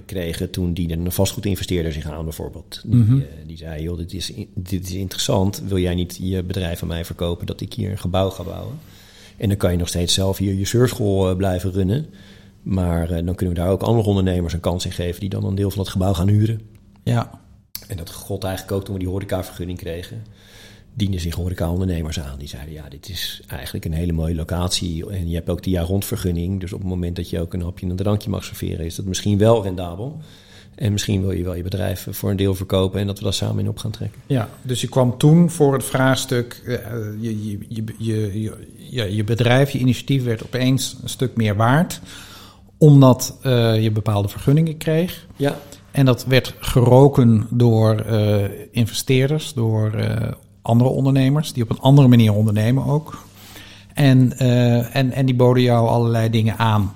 [0.05, 2.81] kregen, toen diende een vastgoedinvesteerder zich aan bijvoorbeeld.
[2.85, 3.23] Die, mm -hmm.
[3.45, 5.61] die zei, joh, dit is, dit is interessant.
[5.67, 8.79] Wil jij niet je bedrijf aan mij verkopen dat ik hier een gebouw ga bouwen?
[9.37, 12.05] En dan kan je nog steeds zelf hier je surfschool blijven runnen.
[12.61, 15.55] Maar dan kunnen we daar ook andere ondernemers een kans in geven die dan een
[15.55, 16.61] deel van het gebouw gaan huren.
[17.03, 17.41] Ja.
[17.87, 20.23] En dat god eigenlijk ook toen we die horecavergunning kregen
[20.93, 22.39] dienden zich horeca-ondernemers aan.
[22.39, 25.09] Die zeiden, ja, dit is eigenlijk een hele mooie locatie.
[25.09, 26.59] En je hebt ook die jaar rondvergunning.
[26.59, 28.85] Dus op het moment dat je ook een hapje en een drankje mag serveren...
[28.85, 30.17] is dat misschien wel rendabel.
[30.75, 32.99] En misschien wil je wel je bedrijf voor een deel verkopen...
[32.99, 34.21] en dat we dat samen in op gaan trekken.
[34.25, 36.61] Ja, dus je kwam toen voor het vraagstuk...
[37.19, 38.51] je, je, je, je,
[38.89, 42.01] je, je bedrijf, je initiatief werd opeens een stuk meer waard...
[42.77, 43.37] omdat
[43.79, 45.27] je bepaalde vergunningen kreeg.
[45.35, 45.59] Ja.
[45.91, 48.05] En dat werd geroken door
[48.71, 49.91] investeerders, door
[50.63, 53.25] andere ondernemers die op een andere manier ondernemen ook.
[53.93, 56.93] En, uh, en, en die boden jou allerlei dingen aan.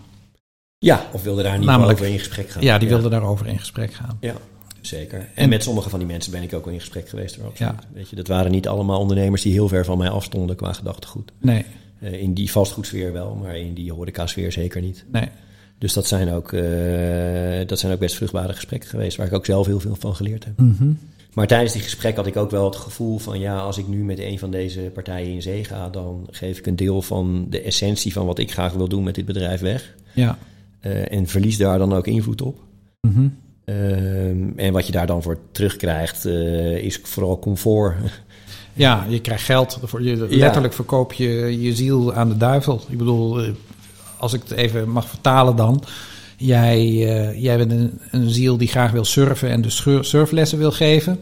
[0.78, 2.64] Ja, of wilden daar niet Namelijk, over in gesprek gaan.
[2.64, 4.18] Ja, die wilden daarover in gesprek gaan.
[4.22, 4.34] Ja,
[4.82, 5.20] zeker.
[5.20, 7.38] En, en, met sommige van die mensen ben ik ook wel in gesprek geweest.
[7.54, 7.76] Ja.
[7.94, 11.32] Weet je, dat waren niet allemaal ondernemers die heel ver van mij afstonden qua gedachtegoed.
[11.40, 11.66] Nee.
[12.00, 15.06] Uh, in die vastgoedsfeer wel, maar in die horeca-sfeer zeker niet.
[15.12, 15.30] Nee.
[15.78, 19.46] Dus dat zijn, ook, uh, dat zijn ook best vruchtbare gesprekken geweest, waar ik ook
[19.46, 20.60] zelf heel veel van geleerd heb.
[20.60, 21.00] Mm -hmm.
[21.38, 24.04] Maar tijdens die gesprek had ik ook wel het gevoel van ja, als ik nu
[24.04, 27.62] met een van deze partijen in zee ga, dan geef ik een deel van de
[27.62, 29.96] essentie van wat ik graag wil doen met dit bedrijf weg.
[30.14, 30.38] Ja.
[30.82, 32.60] Uh, en verlies daar dan ook invloed op.
[33.02, 33.38] Mm -hmm.
[33.66, 37.96] uh, en wat je daar dan voor terugkrijgt, uh, is vooral comfort.
[38.74, 39.80] Ja, je krijgt geld.
[39.84, 40.80] Voor je, letterlijk ja.
[40.80, 42.82] verkoop je je ziel aan de duivel.
[42.90, 43.54] Ik bedoel,
[44.18, 45.84] als ik het even mag vertalen dan.
[46.38, 50.72] Jij, uh, jij bent een, een, ziel die graag wil surfen en dus surflessen wil
[50.72, 51.20] geven.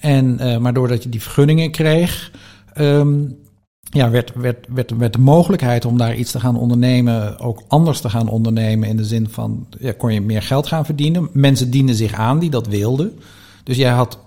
[0.00, 2.30] En, uh, maar doordat je die vergunningen kreeg,
[2.78, 3.38] um,
[3.82, 8.00] ja, werd, werd, werd, werd de mogelijkheid om daar iets te gaan ondernemen ook anders
[8.00, 8.88] te gaan ondernemen.
[8.88, 11.28] In de zin van, ja, kon je meer geld gaan verdienen.
[11.32, 13.18] Mensen dienden zich aan die dat wilden.
[13.64, 14.18] Dus jij had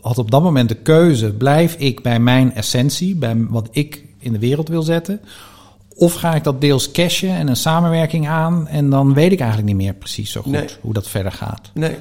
[0.00, 4.32] had op dat moment de keuze: blijf ik bij mijn essentie, bij wat ik in
[4.32, 5.20] de wereld wil zetten?
[5.98, 9.68] Of ga ik dat deels cashen en een samenwerking aan en dan weet ik eigenlijk
[9.68, 10.66] niet meer precies zo goed nee.
[10.80, 11.70] hoe dat verder gaat.
[11.74, 11.96] Nee.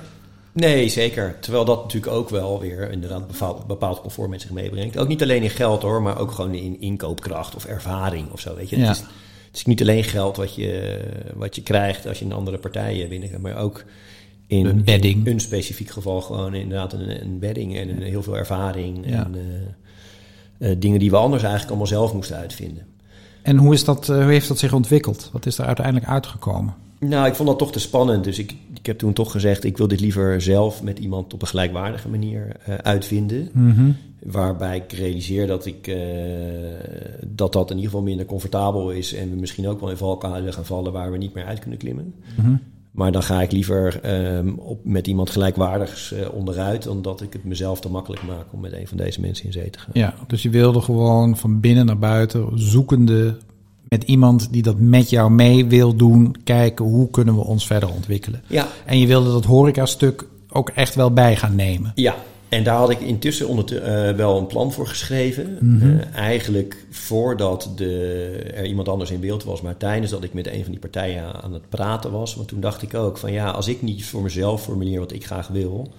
[0.52, 1.36] Nee, zeker.
[1.40, 4.98] Terwijl dat natuurlijk ook wel weer inderdaad bepaald, bepaald comfort met zich meebrengt.
[4.98, 8.56] Ook niet alleen in geld hoor, maar ook gewoon in inkoopkracht of ervaring of zo.
[8.56, 8.78] Weet je?
[8.78, 8.88] Ja.
[8.88, 9.02] Het, is,
[9.48, 11.00] het is niet alleen geld wat je,
[11.36, 13.84] wat je krijgt als je een andere partij binnen maar ook
[14.48, 15.26] in, een bedding.
[15.26, 19.06] In een specifiek geval gewoon inderdaad een, een bedding en een, heel veel ervaring.
[19.06, 19.24] Ja.
[19.26, 22.86] En uh, uh, dingen die we anders eigenlijk allemaal zelf moesten uitvinden.
[23.48, 25.30] En hoe, is dat, hoe heeft dat zich ontwikkeld?
[25.34, 26.74] Wat is er uiteindelijk uitgekomen?
[27.00, 28.24] Nou, ik vond dat toch te spannend.
[28.24, 31.42] Dus ik, ik heb toen toch gezegd: ik wil dit liever zelf met iemand op
[31.42, 33.50] een gelijkwaardige manier uh, uitvinden.
[33.54, 33.96] Mm -hmm.
[34.24, 35.98] Waarbij ik realiseer dat, ik, uh,
[37.28, 39.14] dat dat in ieder geval minder comfortabel is.
[39.14, 41.80] En we misschien ook wel in valkuilen gaan vallen waar we niet meer uit kunnen
[41.80, 42.14] klimmen.
[42.36, 42.60] Mm -hmm.
[42.98, 44.00] Maar dan ga ik liever
[44.38, 48.46] um, op, met iemand gelijkwaardigs uh, onderuit, dan dat ik het mezelf te makkelijk maak
[48.52, 49.90] om met een van deze mensen in zee te gaan.
[49.94, 53.38] Ja, dus je wilde gewoon van binnen naar buiten, zoekende
[53.90, 57.90] met iemand die dat met jou mee wil doen, kijken hoe kunnen we ons verder
[57.90, 58.42] ontwikkelen.
[58.48, 58.68] Ja.
[58.86, 61.92] En je wilde dat horeca-stuk ook echt wel bij gaan nemen.
[61.96, 62.16] Ja,
[62.50, 65.58] en daar had ik intussen onder uh, wel een plan voor geschreven.
[65.60, 65.90] Mm -hmm.
[65.90, 70.48] uh, eigenlijk voordat de, er iemand anders in beeld was, maar tijdens dat ik met
[70.48, 72.36] een van die partijen aan het praten was.
[72.36, 75.26] Want toen dacht ik ook van ja, als ik niet voor mezelf formuleer wat ik
[75.26, 75.92] graag wil,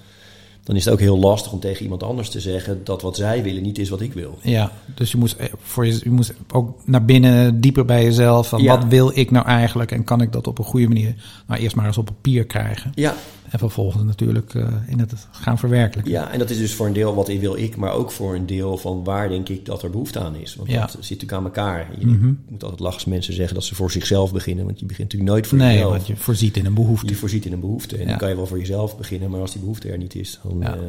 [0.69, 3.43] dan is het ook heel lastig om tegen iemand anders te zeggen dat wat zij
[3.43, 4.39] willen niet is wat ik wil.
[4.43, 8.49] Ja, dus je moest, voor je, je moest ook naar binnen dieper bij jezelf.
[8.49, 8.77] Van Ja.
[8.77, 11.15] Wat wil ik nou eigenlijk en kan ik dat op een goede manier
[11.47, 12.93] nou eerst maar eens op papier krijgen.
[12.95, 13.15] Ja,
[13.51, 16.13] En vervolgens natuurlijk eh, in het gaan verwerkelijken.
[16.13, 18.47] ja, en dat is dus voor een deel wat wil ik, maar ook voor een
[18.47, 20.55] deel van waar denk ik dat er behoefte aan is.
[20.55, 20.81] Want Ja.
[20.81, 21.89] dat zit natuurlijk aan elkaar.
[21.99, 22.33] Je Mhm.
[22.49, 25.47] moet altijd lachen mensen zeggen dat ze voor zichzelf beginnen, want je begint natuurlijk nooit
[25.47, 25.93] voor Nee, jezelf.
[25.93, 27.07] want je voorziet in een behoefte.
[27.09, 27.97] Je voorziet in een behoefte.
[27.97, 28.09] En Ja.
[28.09, 30.59] dan kan je wel voor jezelf beginnen, maar als die behoefte er niet is, dan
[30.61, 30.75] Ja.
[30.75, 30.81] eh,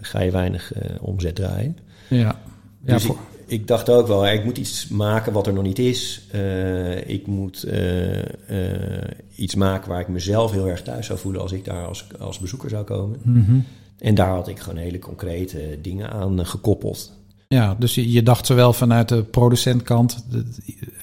[0.00, 1.76] ga je weinig eh, omzet draaien.
[2.08, 5.52] Ja, ja Dus voor- ik, ik dacht ook wel, ik moet iets maken wat er
[5.52, 6.22] nog niet is.
[6.30, 11.40] Eh, ik moet eh, eh, iets maken waar ik mezelf heel erg thuis zou voelen
[11.40, 13.18] als ik daar als, als bezoeker zou komen.
[13.22, 13.58] Mhm.
[13.98, 17.12] En daar had ik gewoon hele concrete dingen aan gekoppeld.
[17.48, 20.24] ja, dus je, je dacht zowel vanuit de producentkant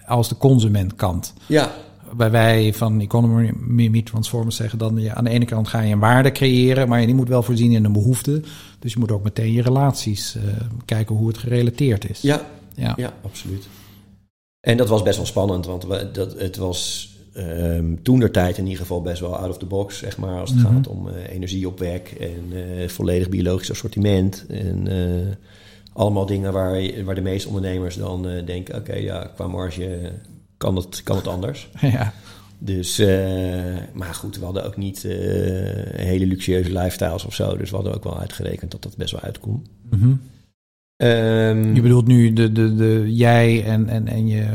[0.05, 1.33] als de consumentkant.
[1.45, 1.71] Ja,
[2.17, 5.99] Bij wij van Economy Transformers zeggen dan, ja, aan de ene kant ga je een
[5.99, 8.41] waarde creëren, maar die moet wel voorzien in een behoefte.
[8.79, 10.43] Dus je moet ook meteen je relaties eh,
[10.85, 12.21] kijken hoe het gerelateerd is.
[12.21, 12.41] ja,
[12.75, 12.93] ja.
[12.97, 13.67] ja, absoluut.
[14.59, 18.57] En dat was best wel spannend, want we, dat, het was ehm toen der tijd
[18.57, 20.73] in ieder geval best wel out of the box, zeg maar, als het Mhm.
[20.73, 22.43] gaat om eh, energieopwek en
[22.81, 24.45] eh, volledig biologisch assortiment.
[24.49, 24.87] En
[25.93, 30.11] allemaal dingen waar, je- waar de meeste ondernemers dan denken, oké, ja, qua marge
[30.59, 31.69] kan het, kan het anders.
[31.81, 32.13] Ja.
[32.61, 32.97] Dus,
[33.93, 35.01] maar goed, we hadden ook niet
[35.95, 37.57] hele luxueuze lifestyles of zo.
[37.57, 39.67] Dus we hadden ook wel uitgerekend dat dat best wel uitkomt.
[39.89, 40.19] Mm
[41.73, 44.45] je bedoelt nu de, de, de, jij en, en, en je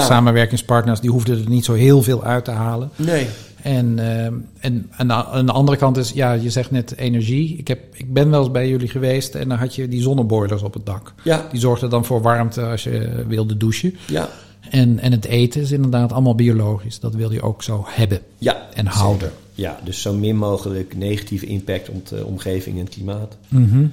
[0.00, 2.90] samenwerkingspartners, die hoefden er niet zo heel veel uit te halen.
[2.96, 3.26] Nee.
[3.62, 7.56] En, uh, en, en aan de andere kant is, ja, je zegt net energie.
[7.56, 10.62] Ik, heb, ik ben wel eens bij jullie geweest en dan had je die zonneboilers
[10.62, 11.14] op het dak.
[11.24, 11.46] Ja.
[11.50, 13.94] Die zorgden dan voor warmte als je wilde douchen.
[14.06, 14.28] Ja.
[14.70, 17.00] En, en het eten is inderdaad allemaal biologisch.
[17.00, 19.32] Dat wil je ook zo hebben ja, en houden.
[19.54, 23.36] Ja, dus zo min mogelijk negatieve impact op de omgeving en klimaat.
[23.48, 23.92] Mm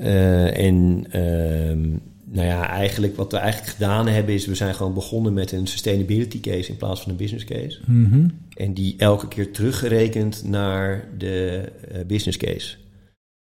[0.00, 1.88] en ehm,
[2.24, 5.66] nou ja, eigenlijk wat we eigenlijk gedaan hebben is, we zijn gewoon begonnen met een
[5.66, 7.78] sustainability case in plaats van een business case.
[7.86, 8.28] Mhm.
[8.54, 12.76] En die elke keer teruggerekend naar de uh, business case.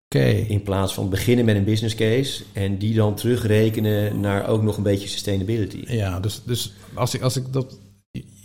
[0.10, 0.26] Oké.
[0.26, 4.78] In plaats van beginnen met een business case en die dan terugrekenen naar ook nog
[4.78, 5.84] een beetje sustainability.
[5.94, 7.80] Ja, dus, dus als, ik, als ik dat.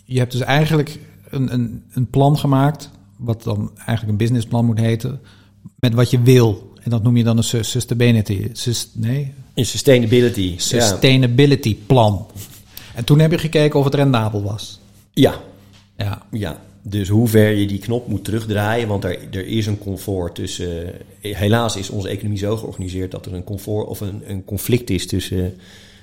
[0.04, 0.98] Je hebt dus eigenlijk
[1.30, 5.20] een, een, een plan gemaakt, wat dan eigenlijk een businessplan moet heten,
[5.76, 6.72] met wat je wil.
[6.82, 8.50] En dat noem je dan een sustainability.
[8.94, 9.34] nee?
[9.54, 10.54] Een sustainability.
[10.58, 12.26] Sustainability plan.
[12.94, 14.80] En toen heb je gekeken of het rendabel was.
[15.12, 15.40] Ja.
[15.96, 16.22] Ja.
[16.30, 16.60] ja.
[16.82, 20.92] Dus hoe ver je die knop moet terugdraaien, want er, er is een comfort tussen.
[21.20, 25.06] Helaas is onze economie zo georganiseerd dat er een comfort of een, een conflict is
[25.06, 25.54] tussen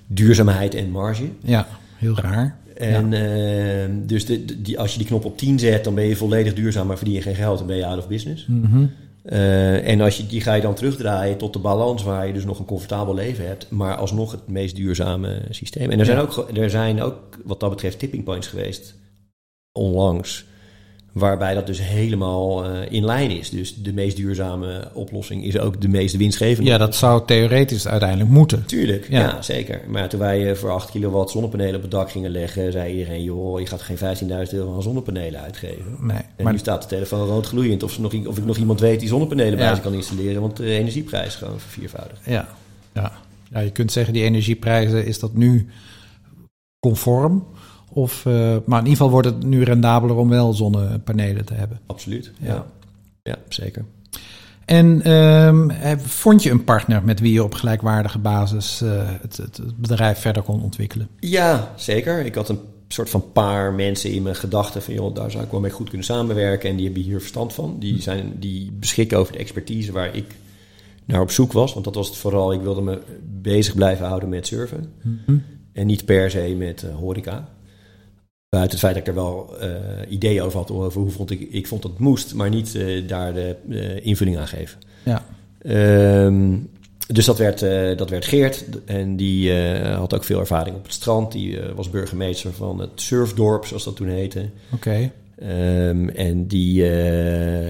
[0.08, 1.30] duurzaamheid en marge.
[1.44, 2.58] Ja, heel raar.
[2.76, 6.16] En uh, dus de, die, als je die knop op 10 zet, dan ben je
[6.16, 8.46] volledig duurzaam, maar verdien je geen geld, dan ben je out of business.
[8.48, 8.92] Mm
[9.26, 12.46] uh, en als je, die ga je dan terugdraaien tot de balans waar je dus
[12.46, 15.90] nog een comfortabel leven hebt, maar alsnog het meest duurzame systeem.
[15.90, 18.96] En er zijn, ook, er zijn ook wat dat betreft tipping points geweest
[19.72, 20.46] onlangs.
[21.12, 23.50] Waarbij dat dus helemaal uh, in lijn is.
[23.50, 26.70] Dus de meest duurzame oplossing is ook de meest winstgevende.
[26.70, 28.66] Ja, dat zou theoretisch uiteindelijk moeten.
[28.66, 29.82] Tuurlijk, ja, zeker.
[29.88, 33.24] Maar toen wij eh, voor 8 kilowatt zonnepanelen op het dak gingen leggen, zei iedereen:
[33.24, 35.98] joh, je gaat geen 15.000 euro aan zonnepanelen uitgeven.
[36.00, 36.54] Nee, en maar...
[36.54, 39.58] nu staat de telefoon rood gloeiend of, nog, of ik nog iemand weet die zonnepanelen
[39.58, 42.22] bij ze kan installeren, want de energieprijs is gewoon verviervoudigd.
[42.26, 42.48] Ja.
[42.94, 43.12] Ja.
[43.52, 45.70] ja, je kunt zeggen, die energieprijzen is dat nu
[46.80, 47.48] conform.
[47.90, 48.34] Of, uh,
[48.66, 51.80] maar in ieder geval wordt het nu rendabeler om wel zonnepanelen te hebben.
[51.86, 52.66] Absoluut, ja.
[53.24, 53.86] Ja, zeker.
[54.66, 59.62] En um, vond je een partner met wie je op gelijkwaardige basis uh, het, het,
[59.76, 61.08] bedrijf verder kon ontwikkelen?
[61.20, 62.26] Ja, zeker.
[62.26, 64.94] Ik had een soort van paar mensen in mijn gedachten van...
[64.94, 66.70] joh, daar zou ik wel mee goed kunnen samenwerken...
[66.70, 67.76] en die hebben hier verstand van.
[67.80, 68.00] Die, hm.
[68.00, 70.36] zijn, die beschikken over de expertise waar ik
[71.06, 71.74] naar op zoek was.
[71.74, 73.00] Want dat was het vooral, ik wilde me
[73.42, 74.92] bezig blijven houden met surfen.
[75.02, 75.38] Mhm.
[75.74, 77.50] En niet per se met uh, horeca.
[78.50, 81.40] Buiten het feit dat ik er wel uh, ideeën over had over hoe vond ik,
[81.40, 84.80] ik vond dat het moest, maar niet uh, daar de uh, invulling aan geven.
[85.04, 85.26] Ja.
[86.26, 86.70] Um,
[87.08, 87.60] dus dat werd,
[87.98, 91.32] dat werd Geert en die had ook veel ervaring op het strand.
[91.32, 94.50] Die was burgemeester van het surfdorp, zoals dat toen heette.
[94.74, 95.12] Oké.
[95.36, 95.88] Okay.
[95.88, 96.86] Um, en die,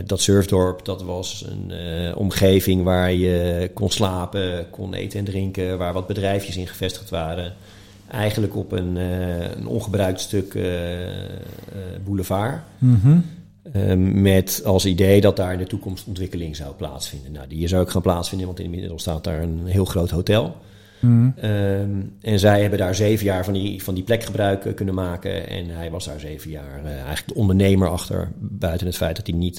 [0.06, 5.94] dat surfdorp, dat was een omgeving waar je kon slapen, kon eten en drinken, waar
[5.94, 7.54] wat bedrijfjes in gevestigd waren
[8.12, 10.63] eigenlijk op een, uh, een ongebruikt stuk uh,
[12.04, 12.62] boulevard.
[12.78, 14.22] Mm -hmm.
[14.22, 17.32] met als idee dat daar in de toekomst ontwikkeling zou plaatsvinden.
[17.32, 20.56] Nou, die is ook gaan plaatsvinden, want inmiddels staat daar een heel groot hotel.
[21.00, 22.13] Mm -hmm.
[22.22, 25.50] en zij hebben daar zeven jaar van die, van die plek gebruik kunnen maken.
[25.50, 28.32] En hij was daar zeven jaar eigenlijk de ondernemer achter.
[28.39, 29.58] Buiten het feit dat hij niet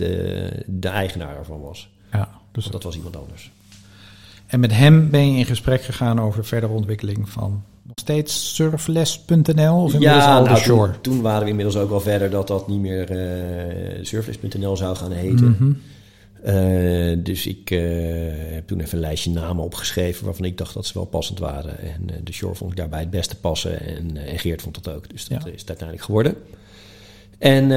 [0.66, 1.90] de eigenaar ervan was.
[2.12, 3.50] Ja, dus Want dat was iemand anders.
[4.46, 9.82] En met hem ben je in gesprek gegaan over verdere ontwikkeling van nog steeds surfles.nl
[9.82, 10.90] of inmiddels ja, al nou, shore?
[10.90, 14.96] Toen, toen, waren we inmiddels ook wel verder dat dat niet meer uh, surfles.nl zou
[14.96, 15.46] gaan heten.
[15.46, 15.78] Mm -hmm.
[16.46, 17.80] uh, dus ik uh,
[18.52, 21.78] heb toen even een lijstje namen opgeschreven waarvan ik dacht dat ze wel passend waren.
[21.78, 25.10] En de Shore vond ik daarbij het beste passen en, en Geert vond dat ook.
[25.10, 25.50] Dus dat ja.
[25.50, 26.34] is het uiteindelijk geworden.
[27.38, 27.68] En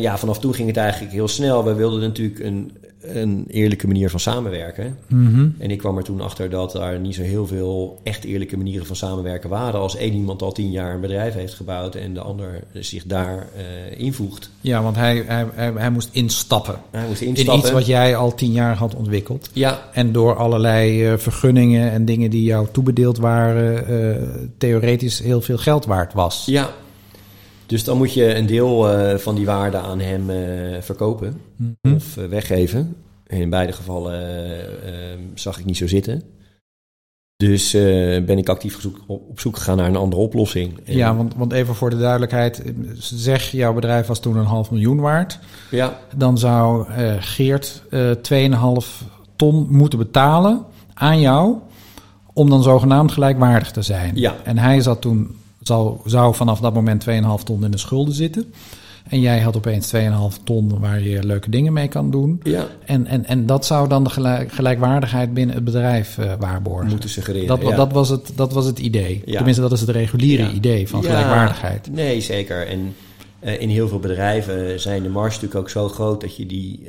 [0.00, 1.64] ja, vanaf toen ging het eigenlijk heel snel.
[1.64, 4.98] We wilden natuurlijk een, een eerlijke manier van samenwerken.
[5.08, 5.54] Mm -hmm.
[5.58, 8.86] En ik kwam er toen achter dat er niet zo heel veel echt eerlijke manieren
[8.86, 9.80] van samenwerken waren.
[9.80, 13.46] Als één iemand al tien jaar een bedrijf heeft gebouwd en de ander zich daar
[13.56, 14.50] uh, invoegt.
[14.60, 16.76] Ja, want hij, hij, hij, hij, moest instappen.
[16.90, 17.54] Hij moest instappen.
[17.54, 19.50] In iets wat jij al tien jaar had ontwikkeld.
[19.52, 19.88] Ja.
[19.92, 25.58] En door allerlei uh, vergunningen en dingen die jou toebedeeld waren, uh, theoretisch heel veel
[25.58, 26.42] geld waard was.
[26.46, 26.70] Ja,
[27.72, 31.76] dus dan moet je een deel uh, van die waarde aan hem uh, verkopen mm
[31.80, 31.94] -hmm.
[31.94, 32.96] of uh, weggeven.
[33.26, 34.20] En in beide gevallen
[35.34, 36.22] zag ik niet zo zitten.
[37.36, 37.70] Dus
[38.26, 40.78] ben ik actief op, op, zoek gegaan naar een andere oplossing.
[40.84, 42.62] En ja, want, want even voor de duidelijkheid.
[42.98, 45.38] Zeg, jouw bedrijf was toen een half miljoen waard.
[45.70, 45.98] Ja.
[46.16, 46.86] Dan zou
[47.18, 47.92] Geert 2,5
[49.36, 51.56] ton moeten betalen aan jou...
[52.32, 54.12] om dan zogenaamd gelijkwaardig te zijn.
[54.14, 54.36] Ja.
[54.44, 58.52] En hij zat toen zou, zou vanaf dat moment 2,5 ton in de schulden zitten.
[59.08, 62.40] En jij had opeens 2,5 ton waar je leuke dingen mee kan doen.
[62.42, 62.66] Ja.
[62.84, 66.88] En, en, en dat zou dan de gelijk, gelijkwaardigheid binnen het bedrijf uh, waarborgen.
[66.88, 67.46] Moeten suggereren.
[67.46, 67.76] Dat, ja.
[67.76, 69.22] dat, was, het, dat was het idee.
[69.24, 69.36] Ja.
[69.36, 71.90] Tenminste, dat is het reguliere idee van gelijkwaardigheid.
[71.92, 72.66] Nee, zeker.
[72.66, 72.94] En
[73.44, 76.80] uh, in heel veel bedrijven zijn de marges natuurlijk ook zo groot dat je die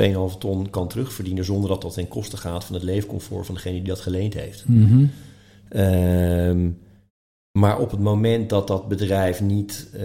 [0.00, 3.54] uh, 2,5 ton kan terugverdienen zonder dat dat ten koste gaat van het leefcomfort van
[3.54, 4.64] degene die dat geleend heeft.
[4.66, 5.10] Mm -hmm.
[7.58, 10.02] Maar op het moment dat dat bedrijf niet uh,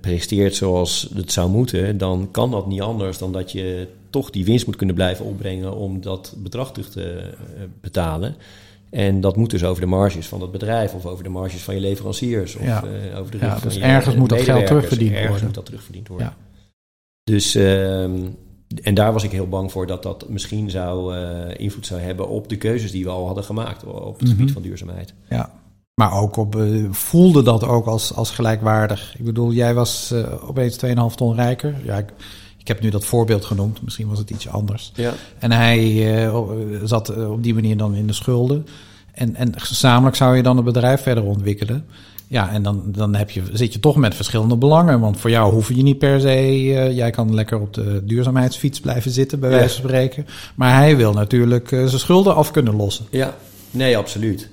[0.00, 4.44] presteert zoals het zou moeten, dan kan dat niet anders dan dat je toch die
[4.44, 8.34] winst moet kunnen blijven opbrengen om dat bedrag terug te uh, betalen.
[8.90, 11.74] En dat moet dus over de marges van dat bedrijf of over de marges van
[11.74, 12.56] je leveranciers.
[12.56, 12.84] Of ja.
[12.84, 15.44] uh, over de ja, van dus je ergens moet dat geld terugverdiend ergens worden.
[15.46, 16.26] moet dat terugverdiend worden.
[16.26, 16.36] Ja.
[17.24, 21.16] Dus, en daar was ik heel bang voor dat dat misschien zou
[21.56, 24.36] invloed zou hebben op de keuzes die we al hadden gemaakt op het Mhm.
[24.36, 25.14] gebied van duurzaamheid.
[25.28, 25.62] Ja.
[25.94, 29.14] Maar ook op, uh, voelde dat ook als, als gelijkwaardig.
[29.18, 31.74] Ik bedoel, jij was uh, opeens 2,5 ton rijker.
[31.84, 32.08] Ja, ik,
[32.58, 33.82] ik, heb nu dat voorbeeld genoemd.
[33.82, 34.92] Misschien was het iets anders.
[34.94, 35.12] Ja.
[35.38, 35.82] En hij
[36.24, 36.40] uh,
[36.84, 38.66] zat op die manier dan in de schulden.
[39.12, 41.86] En, en gezamenlijk zou je dan het bedrijf verder ontwikkelen.
[42.26, 45.00] Ja, en dan, dan heb je, zit je toch met verschillende belangen.
[45.00, 46.94] Want voor jou hoef je niet per se...
[46.94, 50.26] jij kan lekker op de duurzaamheidsfiets blijven zitten, bij wijze van spreken.
[50.54, 53.06] Maar hij wil natuurlijk zijn schulden af kunnen lossen.
[53.10, 53.34] Ja,
[53.70, 54.52] nee, absoluut.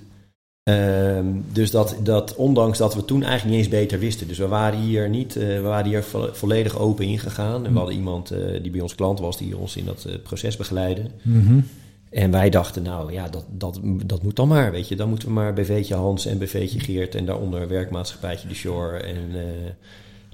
[0.63, 4.27] Um, dus dat, dat, ondanks dat we toen eigenlijk niet eens beter wisten.
[4.27, 7.65] Dus we waren hier niet, uh, we waren hier vo volledig open ingegaan.
[7.65, 10.13] En we hadden iemand uh, die bij ons klant was, die ons in dat uh,
[10.23, 11.03] proces begeleidde.
[11.21, 11.67] Mm -hmm.
[12.09, 14.95] En wij dachten, nou ja, dat, dat, dat moet dan maar, weet je.
[14.95, 18.97] Dan moeten we maar BV'tje Hans en BV'tje Geert en daaronder werkmaatschappijtje De Shore.
[18.97, 19.31] En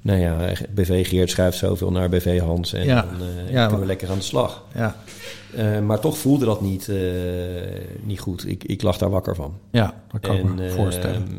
[0.01, 3.01] nou ja, BV Geert schuift zoveel naar BV Hans en ja.
[3.01, 4.63] dan ja, kunnen we lekker aan de slag.
[4.75, 4.95] Ja.
[5.57, 6.97] Uh, maar toch voelde dat niet, uh,
[8.01, 8.47] niet goed.
[8.47, 9.53] Ik, ik lag daar wakker van.
[9.71, 11.27] Ja, dat kan en, ik me voorstellen.
[11.31, 11.37] Uh,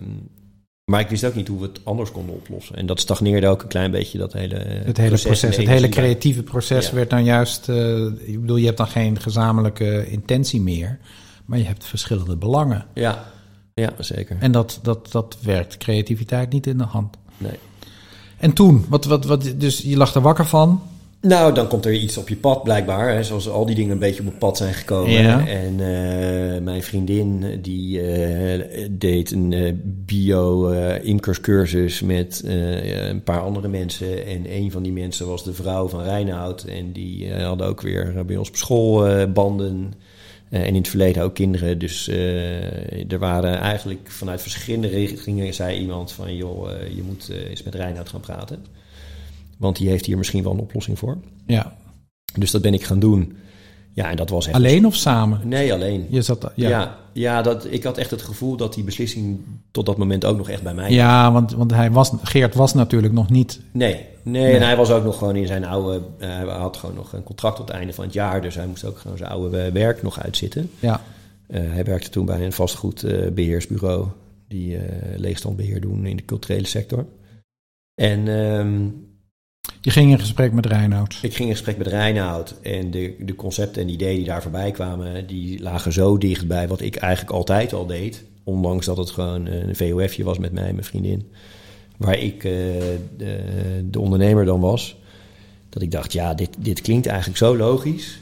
[0.88, 2.76] maar ik wist ook niet hoe we het anders konden oplossen.
[2.76, 5.88] En dat stagneerde ook een klein beetje, dat hele Het hele proces, proces het hele
[5.88, 6.94] creatieve proces ja.
[6.94, 7.68] werd dan juist...
[7.68, 10.98] eh, ik bedoel, je hebt dan geen gezamenlijke intentie meer.
[11.44, 12.86] Maar je hebt verschillende belangen.
[12.94, 13.24] Ja,
[13.74, 14.36] ja zeker.
[14.40, 17.16] En dat, dat, dat werkt creativiteit niet in de hand.
[17.36, 17.58] Nee.
[18.38, 20.80] En toen, wat, wat, wat, dus je lag er wakker van...
[21.20, 23.14] Nou, dan komt er iets op je pad blijkbaar.
[23.14, 25.22] Hè, zoals al die dingen een beetje op pad zijn gekomen.
[25.22, 25.46] Ja.
[25.46, 25.78] En uh,
[26.62, 32.42] mijn vriendin die uh, deed een uh, bio-imkerscursus met
[33.08, 34.26] een paar andere mensen.
[34.26, 36.62] En een van die mensen was de vrouw van Reinoud.
[36.62, 39.92] En die hadden ook weer bij ons op school banden.
[40.50, 41.78] En in het verleden ook kinderen.
[41.78, 42.08] Dus
[43.08, 46.36] er waren eigenlijk vanuit verschillende richtingen zei iemand van...
[46.36, 48.64] joh, je moet eens met Reinoud gaan praten.
[49.58, 51.18] Want die heeft hier misschien wel een oplossing voor.
[51.46, 51.76] Ja.
[52.38, 53.36] Dus dat ben ik gaan doen.
[53.98, 54.56] Ja, en dat was echt...
[54.56, 55.40] Alleen of samen?
[55.44, 56.06] Nee, alleen.
[56.08, 56.68] Je zat, ja.
[56.68, 60.36] Ja, ja dat, ik had echt het gevoel dat die beslissing tot dat moment ook
[60.36, 63.60] nog echt bij mij Ja, want, want hij was, Geert was natuurlijk nog niet...
[63.72, 64.54] Nee, nee, nee.
[64.54, 66.02] en hij was ook nog gewoon in zijn oude...
[66.18, 68.42] Hij had gewoon nog een contract tot het einde van het jaar.
[68.42, 70.70] Dus hij moest ook gewoon zijn oude werk nog uitzitten.
[70.78, 71.00] Ja.
[71.48, 74.06] Uh, hij werkte toen bij een vastgoedbeheersbureau...
[74.48, 74.82] die uh,
[75.16, 77.06] leegstandbeheer doen in de culturele sector.
[77.94, 78.28] En...
[78.28, 79.06] Um,
[79.80, 81.18] je ging in gesprek met Reinoud.
[81.22, 82.54] Ik ging in gesprek met Reinoud.
[82.62, 86.68] En de, de concepten en ideeën die daar voorbij kwamen, die lagen zo dicht bij
[86.68, 88.24] wat ik eigenlijk altijd al deed.
[88.44, 91.30] Ondanks dat het gewoon een VOFje was met mij en mijn vriendin.
[91.96, 92.52] Waar ik uh,
[93.16, 93.40] de,
[93.90, 94.96] de, ondernemer dan was.
[95.68, 98.18] Dat ik dacht, ja, dit, dit klinkt eigenlijk zo logisch.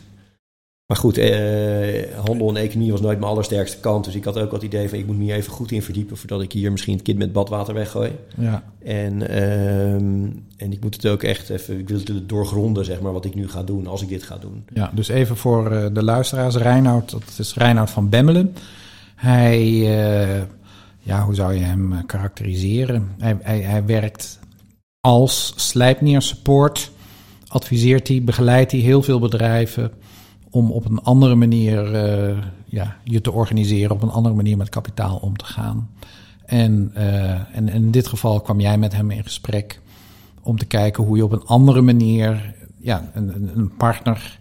[0.87, 4.05] Maar goed, eh, handel en economie was nooit mijn allersterkste kant.
[4.05, 6.17] Dus ik had ook wat idee van, ik moet me hier even goed in verdiepen...
[6.17, 8.13] voordat ik hier misschien het kind met badwater weggooi.
[8.37, 8.63] Ja.
[8.85, 11.79] En, um, en ik moet het ook echt even...
[11.79, 14.37] Ik wil het doorgronden, zeg maar, wat ik nu ga doen, als ik dit ga
[14.39, 14.65] doen.
[14.75, 16.57] Ja, dus even voor uh, de luisteraars.
[16.57, 18.55] Reinoud, dat is Reinoud van Bemmelen.
[19.15, 20.43] Hij, uh,
[20.99, 23.15] ja, hoe zou je hem uh, karakteriseren?
[23.19, 24.39] Hij, hij, hij werkt
[25.01, 26.91] als slijpneersupport.
[27.47, 29.93] Adviseert hij, begeleidt hij heel veel bedrijven
[30.57, 34.69] om op een andere manier uh, ja, je te organiseren, op een andere manier met
[34.69, 35.91] kapitaal om te gaan.
[36.45, 39.81] En, uh, en, en, in dit geval kwam jij met hem in gesprek
[40.43, 44.39] om te kijken hoe je op een andere manier ja, een, een partner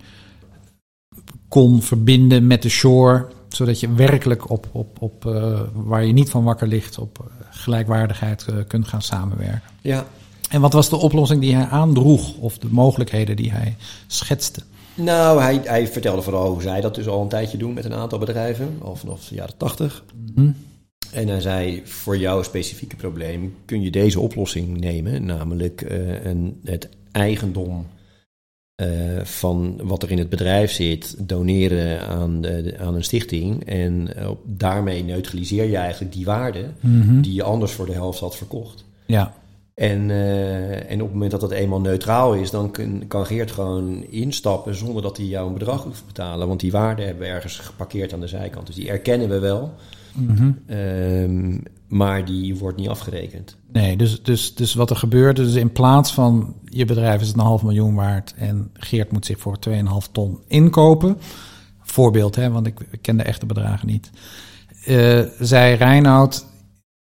[1.47, 6.30] kon verbinden met de shore, zodat je werkelijk op, op, op uh, waar je niet
[6.30, 9.70] van wakker ligt, op gelijkwaardigheid kunt gaan samenwerken.
[9.82, 10.05] Ja.
[10.49, 13.76] En wat was de oplossing die hij aandroeg, of de mogelijkheden die hij
[14.07, 14.61] schetste?
[14.95, 17.93] Nou, hij, hij, vertelde vooral hoe zij dat dus al een tijdje doen met een
[17.93, 20.03] aantal bedrijven, al vanaf de jaren tachtig.
[20.35, 20.55] Mm.
[21.11, 26.59] En hij zei, voor jouw specifieke probleem kun je deze oplossing nemen, namelijk uh, een,
[26.63, 27.85] het eigendom
[29.23, 33.65] van wat er in het bedrijf zit doneren aan, de, aan een stichting.
[33.65, 37.21] En op, daarmee neutraliseer je eigenlijk die waarde Mhm.
[37.21, 38.85] die je anders voor de helft had verkocht.
[39.05, 39.33] Ja,
[39.76, 43.51] En, eh, en op het moment dat dat eenmaal neutraal is, dan kun- kan Geert
[43.51, 46.47] gewoon instappen zonder dat hij jou een bedrag hoeft te betalen.
[46.47, 48.67] Want die waarde hebben we ergens geparkeerd aan de zijkant.
[48.67, 49.73] Dus die erkennen we wel,
[50.13, 50.51] Mhm.
[50.67, 51.57] ehm,
[51.88, 53.55] maar die wordt niet afgerekend.
[53.71, 57.39] Nee, dus, dus, dus wat er gebeurt, dus in plaats van je bedrijf is een
[57.39, 61.17] half miljoen waard en Geert moet zich voor 2,5 ton inkopen.
[61.82, 64.09] Voorbeeld, hè, want ik, ik ken de echte bedragen niet.
[64.86, 66.45] Eh zei Reinoud,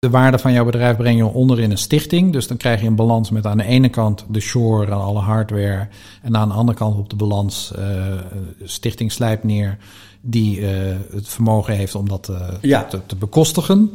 [0.03, 2.33] de waarde van jouw bedrijf breng je onder in een stichting.
[2.33, 5.21] Dus dan krijg je een balans met aan de ene kant de shore en alle
[5.21, 5.89] hardware.
[6.23, 8.15] En aan de andere kant op de balans eh
[8.65, 9.79] stichting slijpt neer
[10.21, 12.85] die eh, het vermogen heeft om dat eh, Ja.
[12.85, 13.91] te, te bekostigen.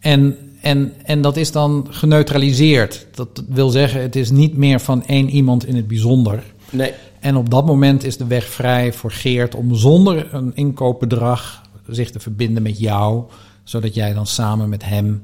[0.00, 3.06] En, en, en dat is dan geneutraliseerd.
[3.14, 6.42] Dat wil zeggen, het is niet meer van één iemand in het bijzonder.
[6.70, 11.62] Nee, En op dat moment is de weg vrij voor Geert om zonder een inkoopbedrag
[11.86, 13.24] zich te verbinden met jou,
[13.70, 15.20] zodat jij dan samen met hem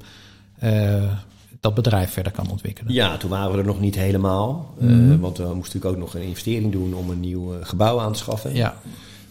[0.58, 1.02] eh,
[1.60, 2.92] dat bedrijf verder kan ontwikkelen.
[2.92, 4.74] ja, toen waren we er nog niet helemaal.
[4.80, 5.18] eh, Mhm.
[5.18, 8.12] want we moesten natuurlijk ook nog een investering doen om een nieuw eh, gebouw aan
[8.12, 8.54] te schaffen.
[8.54, 8.74] Ja,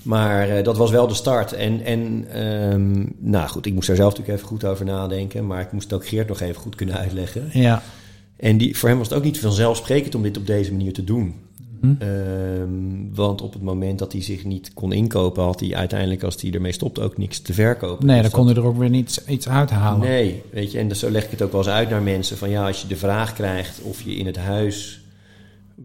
[0.01, 1.53] Maar dat was wel de start.
[1.53, 5.45] En, en ehm, nou goed, ik moest daar zelf natuurlijk even goed over nadenken.
[5.47, 7.49] Maar ik moest het ook Geert nog even goed kunnen uitleggen.
[7.51, 7.81] ja,
[8.37, 11.03] En die, voor hem was het ook niet vanzelfsprekend om dit op deze manier te
[11.03, 11.35] doen.
[11.81, 11.93] Hm.
[11.99, 16.41] Ehm, want op het moment dat hij zich niet kon inkopen, had hij uiteindelijk, als
[16.41, 18.05] hij ermee stopte, ook niks te verkopen.
[18.05, 20.07] nee, Dus dan kon hij er ook weer niet iets uithalen.
[20.07, 22.37] Nee, weet je, en dus zo leg ik het ook wel eens uit naar mensen:
[22.37, 25.01] van ja, als je de vraag krijgt of je in het huis,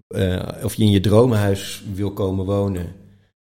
[0.08, 2.86] eh, of je in je dromenhuis wil komen wonen.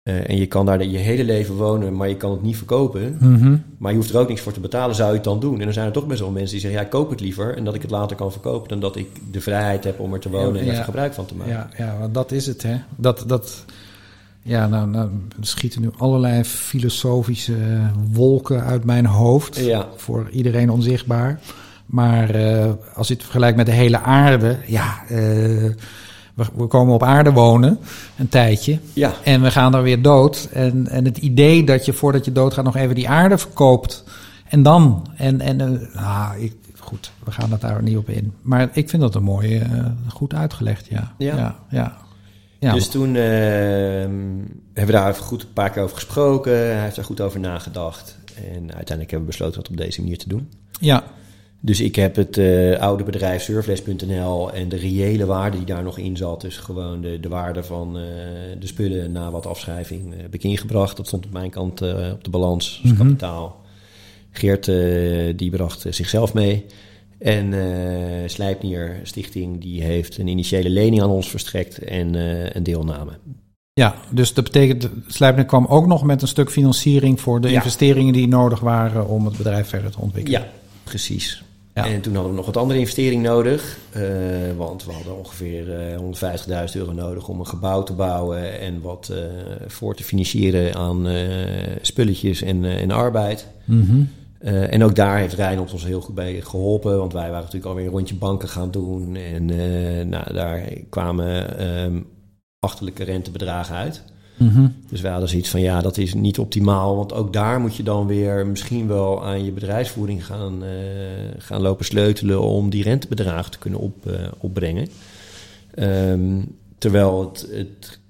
[0.05, 3.17] Eh, en je kan daar je hele leven wonen, maar je kan het niet verkopen.
[3.21, 3.57] Mhm.
[3.79, 5.59] Maar je hoeft er ook niks voor te betalen, zou je het dan doen?
[5.59, 7.57] En dan zijn er toch best wel mensen die zeggen: ja, ik koop het liever.
[7.57, 10.21] En dat ik het later kan verkopen, dan dat ik de vrijheid heb om er
[10.21, 10.73] te wonen en Ja.
[10.73, 11.53] er gebruik van te maken.
[11.53, 12.77] Ja, ja, want dat is het, hè.
[12.97, 13.65] Dat, dat,
[14.43, 15.09] ja, nou, nou
[15.41, 17.57] er schieten nu allerlei filosofische
[18.13, 19.57] wolken uit mijn hoofd.
[19.57, 19.89] Ja.
[19.97, 21.41] Voor iedereen onzichtbaar.
[21.87, 25.71] Maar eh, als je het vergelijkt met de hele aarde, ja, eh,
[26.35, 27.79] we, we komen op aarde wonen
[28.17, 28.79] een tijdje.
[28.93, 30.49] Ja, En we gaan daar weer dood.
[30.53, 34.05] En, en het idee dat je voordat je doodgaat nog even die aarde verkoopt.
[34.49, 35.07] En dan.
[35.17, 38.33] En, en eh, ah, ik, goed, we gaan het daar niet op in.
[38.43, 41.15] Maar ik vind dat een mooi, eh, goed uitgelegd, ja.
[41.19, 41.37] Ja.
[41.37, 42.03] ja, ja.
[42.59, 44.13] Ja, dus toen ehm,
[44.73, 46.53] hebben we daar even goed een paar keer over gesproken.
[46.53, 48.19] Hij heeft daar goed over nagedacht.
[48.35, 50.49] En uiteindelijk hebben we besloten dat op deze manier te doen.
[50.81, 51.05] ja,
[51.65, 55.99] Dus ik heb het eh, oude bedrijf Surfles.nl en de reële waarde die daar nog
[55.99, 58.03] in zat, dus gewoon de, de waarde van eh,
[58.61, 60.97] de spullen na wat afschrijving, eh, heb ik ingebracht.
[60.97, 63.03] Dat stond op mijn kant op de balans, als Mhm.
[63.03, 63.61] kapitaal.
[64.31, 64.65] Geert
[65.39, 66.65] die bracht zichzelf mee.
[67.19, 67.55] En
[68.31, 72.15] Slijpnier Stichting die heeft een initiële lening aan ons verstrekt en
[72.57, 73.13] een deelname.
[73.73, 77.55] ja, dus dat betekent, Slijpner kwam ook nog met een stuk financiering voor de Ja.
[77.55, 80.41] investeringen die nodig waren om het bedrijf verder te ontwikkelen.
[80.41, 80.49] Ja,
[80.85, 81.44] precies.
[81.75, 81.87] Ja.
[81.87, 83.79] En toen hadden we nog wat andere investering nodig.
[83.93, 84.03] eh,
[84.57, 89.09] want we hadden ongeveer eh 150.000 euro nodig om een gebouw te bouwen en wat
[89.09, 89.19] eh,
[89.67, 93.49] voor te financieren aan eh, spulletjes en, eh, en arbeid.
[93.65, 94.03] Mhm.
[94.39, 97.67] Eh, en ook daar heeft Reinhold ons heel goed bij geholpen, want wij waren natuurlijk
[97.67, 99.17] alweer een rondje banken gaan doen.
[99.17, 100.61] En eh, nou, daar
[100.91, 102.01] kwamen ehm
[102.59, 104.03] achterlijke rentebedragen uit.
[104.45, 104.67] Mhm.
[104.89, 106.97] Dus wij hadden zoiets van, ja, dat is niet optimaal.
[106.97, 110.71] Want ook daar moet je dan weer misschien wel aan je bedrijfsvoering gaan, eh,
[111.39, 112.41] gaan lopen sleutelen...
[112.41, 114.89] om die rentebedragen te kunnen op, eh, opbrengen.
[115.75, 116.43] Ehm,
[116.79, 118.01] terwijl het, het, het,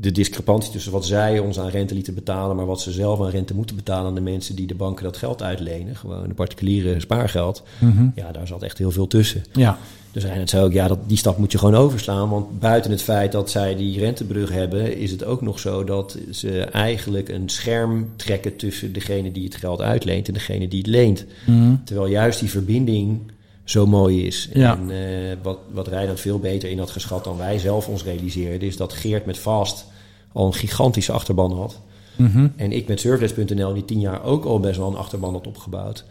[0.00, 2.56] de discrepantie tussen wat zij ons aan rente lieten betalen...
[2.56, 5.16] maar wat ze zelf aan rente moeten betalen aan de mensen die de banken dat
[5.16, 5.96] geld uitlenen...
[5.96, 8.08] gewoon de particuliere spaargeld, Mhm.
[8.14, 9.44] ja, daar zat echt heel veel tussen.
[9.52, 9.78] Ja,
[10.12, 12.28] Dus Reinhard zei ook, ja, dat, die stap moet je gewoon overslaan.
[12.28, 16.18] Want buiten het feit dat zij die rentebrug hebben, is het ook nog zo dat
[16.30, 20.86] ze eigenlijk een scherm trekken tussen degene die het geld uitleent en degene die het
[20.88, 21.24] leent.
[21.46, 21.74] Mhm.
[21.84, 23.18] Terwijl juist die verbinding
[23.64, 24.48] zo mooi is.
[24.52, 24.76] Ja.
[24.78, 28.68] En eh, wat, wat Reinhard veel beter in had geschat dan wij zelf ons realiseerden,
[28.68, 29.86] is dat Geert met Fast
[30.32, 31.80] al een gigantische achterban had.
[32.16, 32.46] Mhm.
[32.56, 36.04] En ik met Surfless.nl die tien jaar ook al best wel een achterban had opgebouwd.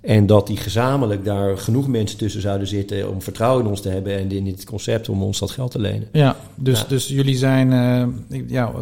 [0.00, 3.88] En dat die gezamenlijk daar genoeg mensen tussen zouden zitten om vertrouwen in ons te
[3.88, 6.08] hebben en in dit concept om ons dat geld te lenen.
[6.12, 6.84] Ja, dus, Ja.
[6.88, 7.72] dus jullie zijn.
[7.72, 8.72] eh, ik- ja,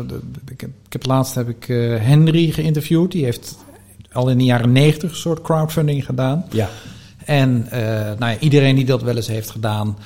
[0.51, 3.13] ik heb, ik heb laatst heb ik eh, Henry geïnterviewd.
[3.13, 3.57] Die heeft
[4.13, 6.45] al in de jaren negentig een soort crowdfunding gedaan.
[6.51, 6.69] Ja,
[7.25, 7.81] En eh,
[8.19, 9.97] nou ja, iedereen die dat wel eens heeft gedaan,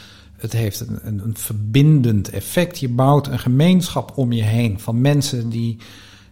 [0.42, 2.78] het heeft een, een, een verbindend effect.
[2.78, 5.76] Je bouwt een gemeenschap om je heen van mensen die,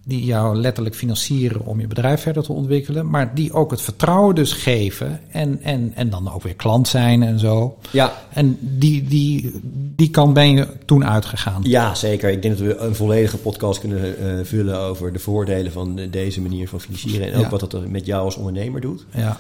[0.05, 4.35] die jou letterlijk financieren om je bedrijf verder te ontwikkelen, maar die ook het vertrouwen
[4.35, 7.79] dus geven en, en, en dan ook weer klant zijn en zo.
[7.91, 8.13] Ja.
[8.33, 9.61] En die, die,
[9.97, 11.63] die kant ben je toen uitgegaan.
[11.63, 12.31] Ja, zeker.
[12.31, 16.41] Ik denk dat we een volledige podcast kunnen uh, vullen over de voordelen van deze
[16.41, 19.07] manier van financieren en ook wat dat met jou als ondernemer doet.
[19.15, 19.39] Ja.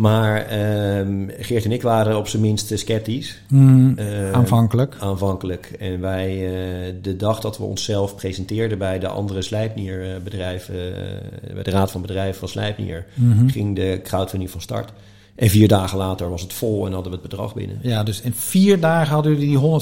[0.00, 3.42] Maar ehm, Geert en ik waren op zijn minst sceptisch.
[3.48, 4.96] Mm, uh, aanvankelijk.
[4.98, 5.70] Aanvankelijk.
[5.78, 11.62] En wij, uh, de dag dat we onszelf presenteersden bij de andere Slijpnierbedrijven, uh, bij
[11.62, 13.50] de Raad van Bedrijven van Slijpnier, mm -hmm.
[13.50, 14.92] ging de crowdfunding van start.
[15.34, 17.78] En vier dagen later was het vol en hadden we het bedrag binnen.
[17.82, 19.80] Ja, dus in vier dagen hadden jullie die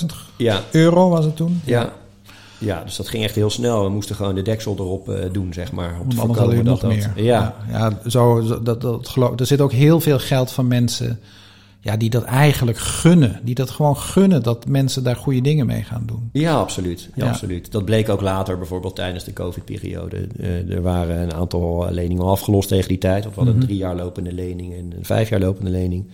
[0.00, 0.06] 150.000
[0.36, 0.62] ja.
[0.70, 1.60] euro, was het toen?
[1.64, 1.92] Ja.
[2.58, 3.82] Ja, dus dat ging echt heel snel.
[3.82, 6.00] We moesten gewoon de deksel erop uh, doen, zeg maar.
[6.00, 7.12] Om te voorkomen dat nog dat, meer.
[7.24, 11.20] Ja, ja, zo, dat, dat, geloof, er zit ook heel veel geld van mensen
[11.80, 13.40] ja, die dat eigenlijk gunnen.
[13.42, 16.28] Die dat gewoon gunnen dat mensen daar goede dingen mee gaan doen.
[16.32, 17.08] Ja, absoluut.
[17.14, 17.72] Ja, absoluut.
[17.72, 20.26] Dat bleek ook later, bijvoorbeeld tijdens de COVID-periode.
[20.36, 23.26] Uh, er waren een aantal leningen afgelost tegen die tijd.
[23.26, 26.04] Of we hadden een drie jaar lopende lening en een vijf jaar lopende lening.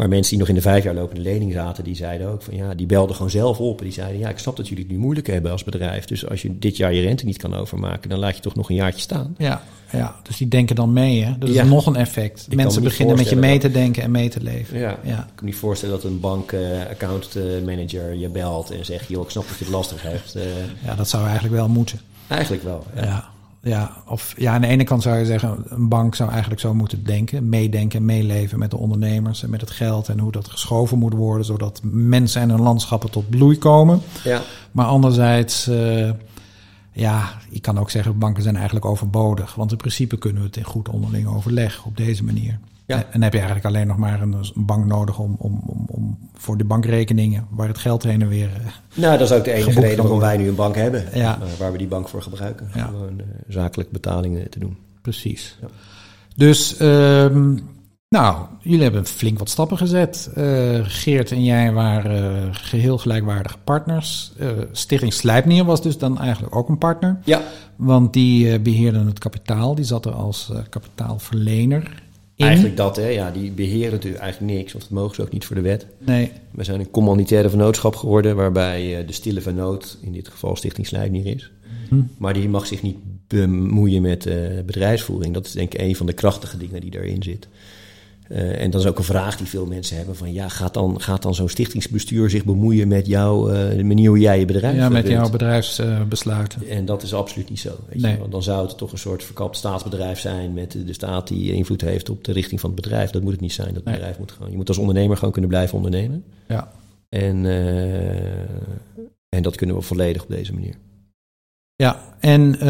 [0.00, 2.56] Maar mensen die nog in de vijf jaar lopende lening zaten, die zeiden ook van
[2.56, 3.78] ja, die belden gewoon zelf op.
[3.78, 6.04] En die zeiden ja, ik snap dat jullie het nu moeilijk hebben als bedrijf.
[6.04, 8.68] Dus als je dit jaar je rente niet kan overmaken, dan laat je toch nog
[8.68, 9.34] een jaartje staan.
[9.38, 11.24] Ja, ja dus die denken dan mee.
[11.24, 11.38] Hè?
[11.38, 12.46] Dat is nog een effect.
[12.50, 14.78] Ik mensen beginnen met je mee te denken en mee te leven.
[14.78, 15.18] Ja, ja.
[15.18, 17.34] ik kan me niet voorstellen dat een bank uh, account
[17.64, 20.36] manager je belt en zegt, joh, ik snap dat je het lastig hebt.
[20.84, 22.00] Ja, dat zou eigenlijk wel moeten.
[22.28, 22.84] Eigenlijk wel.
[22.94, 23.04] ja.
[23.04, 23.29] ja
[23.62, 26.74] ja, of ja, aan de ene kant zou je zeggen, een bank zou eigenlijk zo
[26.74, 30.48] moeten denken, meedenken en meeleven met de ondernemers en met het geld en hoe dat
[30.48, 34.00] geschoven moet worden, zodat mensen en hun landschappen tot bloei komen.
[34.24, 34.40] Ja.
[34.72, 36.10] Maar anderzijds, uh,
[36.92, 40.56] ja, je kan ook zeggen, banken zijn eigenlijk overbodig, want in principe kunnen we het
[40.56, 42.58] in goed onderling overleg op deze manier.
[42.86, 42.96] Ja.
[42.96, 46.18] En dan heb je eigenlijk alleen nog maar een, bank nodig om, om, om, om,
[46.34, 48.48] voor de bankrekeningen, waar het geld heen en weer.
[48.48, 51.04] Uh, nou, dat is ook de enige reden waarom wij nu een bank hebben.
[51.14, 51.38] Ja.
[51.42, 52.70] Uh, waar we die bank voor gebruiken.
[52.74, 52.86] Ja.
[52.86, 54.76] Gewoon uh, zakelijk betalingen te doen.
[55.02, 55.58] Precies.
[56.36, 57.69] Dus, um,
[58.16, 60.30] nou, jullie hebben flink wat stappen gezet.
[60.82, 64.32] Geert en jij waren geheel gelijkwaardige partners.
[64.72, 67.18] Stichting Slijpnier was dus dan eigenlijk ook een partner.
[67.24, 67.42] Ja.
[67.76, 69.74] Want die beheerden het kapitaal.
[69.74, 72.02] Die zat er als kapitaalverlener
[72.46, 73.08] Eigenlijk dat, hè.
[73.08, 75.86] Ja, die beheren natuurlijk eigenlijk niks, want dat mogen ze ook niet voor de wet.
[75.98, 76.32] Nee.
[76.50, 81.26] We zijn een commanditaire vennootschap geworden, waarbij de stille vennoot, in dit geval Stichting Slijpnier
[81.26, 81.50] is.
[81.88, 82.02] Hm.
[82.18, 82.96] Maar die mag zich niet
[83.26, 84.34] bemoeien met uh,
[84.66, 85.34] bedrijfsvoering.
[85.34, 87.48] Dat is denk ik een van de krachtige dingen die daarin zit.
[88.32, 91.00] Uh, en dat is ook een vraag die veel mensen hebben: van ja, gaat dan,
[91.00, 94.76] gaat dan zo'n stichtingsbestuur zich bemoeien met jou, uh, de manier hoe jij je bedrijf
[94.76, 96.68] Ja, met jouw bedrijfsbesluiten.
[96.68, 97.76] en dat is absoluut niet zo.
[97.88, 98.12] Weet nee.
[98.12, 98.18] je?
[98.18, 101.80] Want dan zou het toch een soort verkapt staatsbedrijf zijn met de staat die invloed
[101.80, 103.10] heeft op de richting van het bedrijf.
[103.10, 103.74] Dat moet het niet zijn.
[103.74, 103.94] Dat nee.
[103.94, 106.24] bedrijf moet gewoon, je moet als ondernemer gewoon kunnen blijven ondernemen.
[106.48, 106.72] Ja.
[107.08, 108.70] En, uh,
[109.28, 110.74] en dat kunnen we volledig op deze manier.
[111.76, 112.60] Ja, en,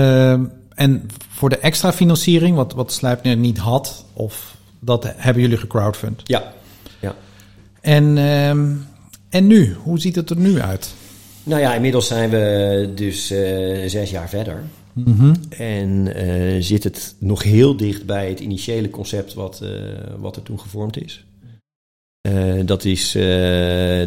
[0.74, 6.20] en voor de extra financiering, wat, wat Slijpner niet had, of dat hebben jullie gecrowdfund.
[6.24, 6.52] Ja.
[7.00, 7.14] ja.
[7.80, 8.50] En, uh,
[9.28, 9.74] en nu?
[9.82, 10.94] Hoe ziet het er nu uit?
[11.42, 13.38] Nou ja, inmiddels zijn we dus uh,
[13.88, 14.62] zes jaar verder.
[14.92, 15.34] Mm -hmm.
[15.58, 19.70] En uh, zit het nog heel dicht bij het initiële concept wat, uh,
[20.18, 21.24] wat er toen gevormd is.
[22.64, 23.12] dat is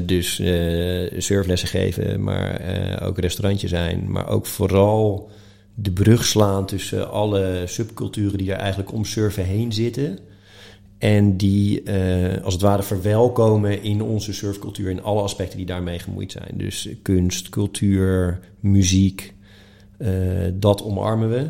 [0.05, 0.41] dus
[1.17, 2.61] surflessen geven, maar
[3.03, 4.11] ook restaurantje zijn.
[4.11, 5.29] Maar ook vooral
[5.75, 10.19] de brug slaan tussen alle subculturen die er eigenlijk om surfen heen zitten.
[11.03, 15.99] En die uh, als het ware verwelkomen in onze surfcultuur in alle aspecten die daarmee
[15.99, 16.51] gemoeid zijn.
[16.53, 19.33] Dus kunst, cultuur, muziek,
[19.97, 20.09] uh,
[20.53, 21.49] dat omarmen we.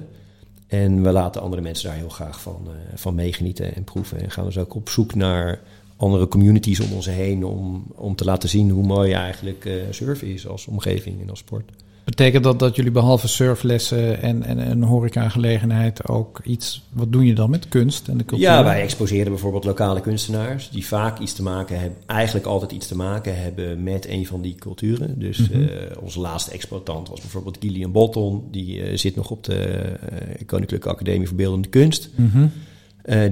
[0.67, 4.21] En we laten andere mensen daar heel graag van, uh, van meegenieten en proeven.
[4.21, 5.61] En gaan dus ook op zoek naar
[5.95, 10.47] andere communities om ons heen om, om te laten zien hoe mooi eigenlijk surfen is
[10.47, 11.71] als omgeving en als sport.
[12.03, 16.83] Betekent dat dat jullie behalve surflessen en, en een horeca-gelegenheid ook iets...
[16.89, 18.47] Wat doen je dan met kunst en de cultuur?
[18.47, 20.69] Ja, wij exposeren bijvoorbeeld lokale kunstenaars...
[20.69, 24.41] die vaak iets te maken hebben, eigenlijk altijd iets te maken hebben met een van
[24.41, 25.19] die culturen.
[25.19, 25.61] Dus mm -hmm.
[25.61, 28.43] uh, onze laatste exploitant was bijvoorbeeld Gillian Bolton.
[28.51, 32.09] Die uh, zit nog op de uh, Koninklijke Academie voor Beeldende Kunst.
[32.15, 32.51] Mm -hmm.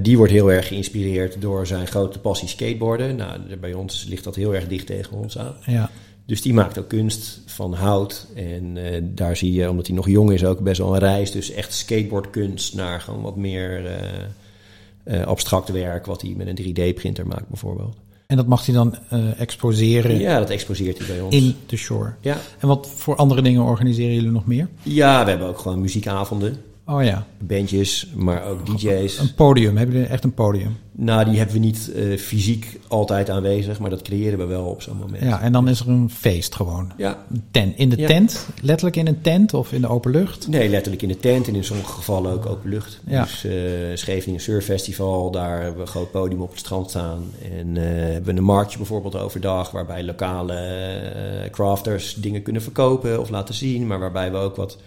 [0.02, 3.16] die wordt heel erg geïnspireerd door zijn grote passie skateboarden.
[3.16, 5.54] Nou, bij ons ligt dat heel erg dicht tegen ons aan.
[5.66, 5.90] Ja.
[6.26, 8.26] Dus die maakt ook kunst van hout.
[8.34, 11.30] En uh, daar zie je, omdat hij nog jong is, ook best wel een reis.
[11.30, 16.06] Dus echt skateboardkunst naar gewoon wat meer uh, uh, abstract werk.
[16.06, 17.96] Wat hij met een 3D-printer maakt bijvoorbeeld.
[18.26, 18.96] En dat mag hij dan
[19.36, 20.18] exposeren?
[20.18, 21.34] Ja, dat exposeert hij bij ons.
[21.34, 22.14] In de shore?
[22.20, 22.36] Ja.
[22.58, 24.68] En wat voor andere dingen organiseren jullie nog meer?
[24.82, 26.62] Ja, we hebben ook gewoon muziekavonden.
[26.92, 27.26] Oh ja.
[27.38, 29.18] Bandjes, maar ook DJ's.
[29.18, 30.76] Een podium, hebben jullie echt een podium?
[30.94, 34.82] Nou, die hebben we niet uh, fysiek altijd aanwezig, maar dat creëren we wel op
[34.82, 35.22] zo'n moment.
[35.22, 36.92] Ja, en dan is er een feest gewoon.
[36.96, 37.24] Ja.
[37.50, 37.76] Tent.
[37.76, 38.06] In de Ja.
[38.06, 38.46] tent?
[38.62, 40.48] Letterlijk in een tent of in de open lucht?
[40.48, 43.00] Nee, letterlijk in de tent en in sommige gevallen ook open lucht.
[43.06, 43.22] Ja.
[43.22, 43.52] Dus eh
[43.94, 47.22] Scheveningen Surf Festival, daar hebben we een groot podium op het strand staan.
[47.58, 53.20] En eh, hebben we een marktje bijvoorbeeld overdag, waarbij lokale eh, crafters dingen kunnen verkopen
[53.20, 53.86] of laten zien.
[53.86, 54.78] Maar waarbij we ook wat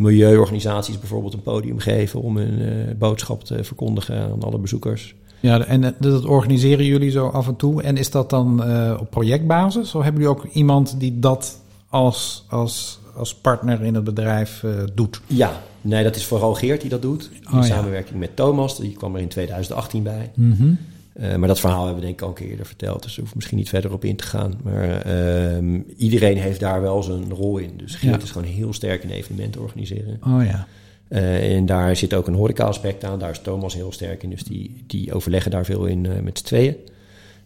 [0.00, 5.14] milieuorganisaties bijvoorbeeld een podium geven om hun eh, boodschap te verkondigen aan alle bezoekers.
[5.40, 7.82] Ja, en eh, dat organiseren jullie zo af en toe.
[7.82, 9.94] En is dat dan eh, op projectbasis?
[9.94, 15.20] Of hebben jullie ook iemand die dat als, als, als partner in het bedrijf doet?
[15.26, 17.30] Ja, nee, dat is vooral Geert die dat doet.
[17.32, 17.62] In Oh, ja.
[17.62, 20.30] samenwerking met Thomas, die kwam er in 2018 bij.
[20.34, 20.72] Mhm.
[21.20, 23.20] Eh, maar dat verhaal hebben we denk ik al een keer eerder verteld, dus daar
[23.20, 24.54] hoef ik misschien niet verder op in te gaan.
[24.62, 27.70] Maar ehm, iedereen heeft daar wel zijn rol in.
[27.76, 28.22] Dus Geert Ja.
[28.22, 30.20] is gewoon heel sterk in evenementen organiseren.
[30.26, 30.66] Oh ja.
[31.08, 33.18] Eh, en daar zit ook een horeca-aspect aan.
[33.18, 36.38] Daar is Thomas heel sterk in, dus die, die overleggen daar veel in eh, met
[36.38, 36.76] z'n tweeën.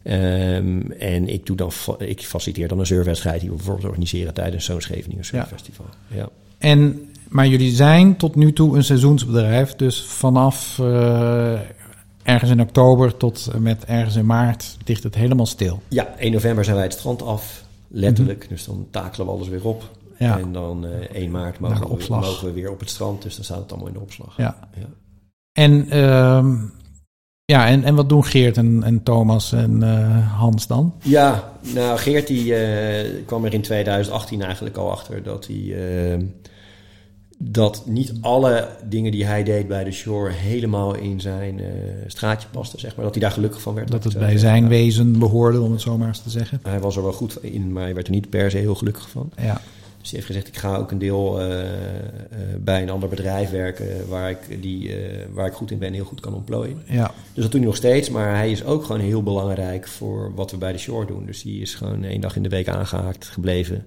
[0.02, 4.64] Ehm, en ik, doe dan, ik faciliteer dan een surfwedstrijd die we bijvoorbeeld organiseren tijdens
[4.64, 5.86] zo'n Scheveningen Surffestival.
[6.08, 6.28] Ja.
[6.58, 9.74] En, maar jullie zijn tot nu toe een seizoensbedrijf.
[9.74, 10.78] Dus vanaf
[12.24, 15.82] ergens in oktober tot en met ergens in maart ligt het helemaal stil.
[15.88, 18.48] ja, 1 november zijn wij het strand af, letterlijk.
[18.48, 19.82] Dus dan takelen we alles weer op.
[19.82, 20.24] Mhm.
[20.24, 20.38] Ja.
[20.38, 23.44] En dan eh 1 maart mogen we, mogen we weer op het strand, dus dan
[23.44, 24.36] staat het allemaal in de opslag.
[24.36, 24.68] Ja.
[24.74, 24.86] Ja.
[25.52, 26.56] En, ehm,
[27.44, 30.94] ja, en, en wat doen Geert en, en Thomas en eh, Hans dan?
[31.02, 36.22] Ja, nou Geert die eh, kwam er in 2018 eigenlijk al achter dat hij eh,
[37.39, 41.66] dat niet alle dingen die hij deed bij de shore helemaal in zijn eh,
[42.07, 43.05] straatje pasten, zeg maar.
[43.05, 43.91] Dat hij daar gelukkig van werd.
[43.91, 46.61] Dat het Zo bij zijn wezen behoorde, om het zo maar eens te zeggen.
[46.62, 49.09] Hij was er wel goed in, maar hij werd er niet per se heel gelukkig
[49.09, 49.30] van.
[49.37, 49.61] Ja,
[50.01, 51.68] Dus hij heeft gezegd, ik ga ook een deel eh, eh,
[52.59, 55.95] bij een ander bedrijf werken waar ik, die, eh, waar ik goed in ben en
[55.95, 56.82] heel goed kan ontplooien.
[56.87, 60.32] ja, Dus dat doet hij nog steeds, maar hij is ook gewoon heel belangrijk voor
[60.35, 61.26] wat we bij de shore doen.
[61.26, 63.87] Dus die is gewoon één dag in de week aangehaakt gebleven.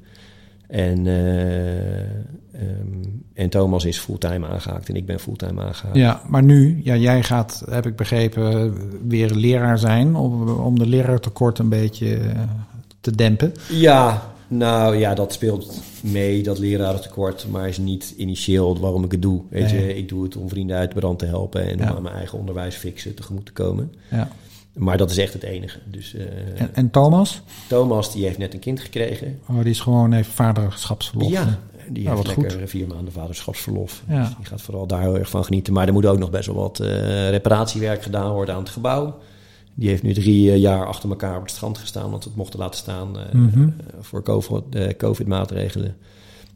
[0.68, 3.04] En, eh, ehm,
[3.34, 5.98] en Thomas is fulltime aangehaakt en ik ben fulltime aangehaakt.
[5.98, 6.22] ja.
[6.28, 8.74] Maar nu, ja, jij gaat, heb ik begrepen,
[9.08, 12.42] weer leraar zijn om, om de leraartekort een beetje eh,
[13.02, 13.52] te dempen.
[13.70, 19.22] Ja, nou ja, dat speelt mee, dat lerarentekort, maar is niet initieel waarom ik het
[19.22, 19.42] doe.
[19.50, 19.86] Weet Nee.
[19.86, 21.90] je, ik doe het om vrienden uit de brand te helpen en Ja.
[21.90, 23.94] om aan mijn eigen onderwijsfixen tegemoet te komen.
[24.12, 24.28] Ja.
[24.78, 25.80] Maar dat is echt het enige.
[25.86, 26.22] Dus eh,
[26.62, 27.42] En, en Thomas?
[27.68, 29.40] Thomas, die heeft net een kind gekregen.
[29.50, 31.30] Oh, die is gewoon even vaderschapsverlof.
[31.32, 31.60] Ja,
[31.90, 32.70] die Nou, heeft lekker goed.
[32.70, 34.04] vier maanden vaderschapsverlof.
[34.08, 34.20] Ja.
[34.26, 35.74] Dus die gaat vooral daar heel erg van genieten.
[35.74, 39.18] Maar er moet ook nog best wel wat eh, reparatiewerk gedaan worden aan het gebouw.
[39.74, 42.38] Die heeft nu drie eh, jaar achter elkaar op het strand gestaan, want we het
[42.38, 43.62] mochten laten staan Mhm.
[43.62, 43.70] eh,
[44.00, 45.96] voor COVID, COVID-maatregelen.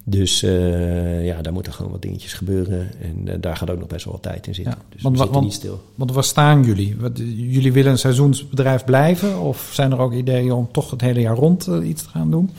[0.04, 2.89] Dus eh, ja, daar moeten gewoon wat dingetjes gebeuren.
[3.02, 4.74] En eh, daar gaat ook nog best wel wat tijd in zitten.
[4.74, 5.82] Ja, Dus want we zitten want- niet stil.
[5.95, 6.95] Want waar staan jullie?
[6.99, 9.39] Wat, jullie willen een seizoensbedrijf blijven?
[9.39, 12.32] Of zijn er ook ideeën om toch het hele jaar rond eh, iets te gaan
[12.32, 12.49] doen?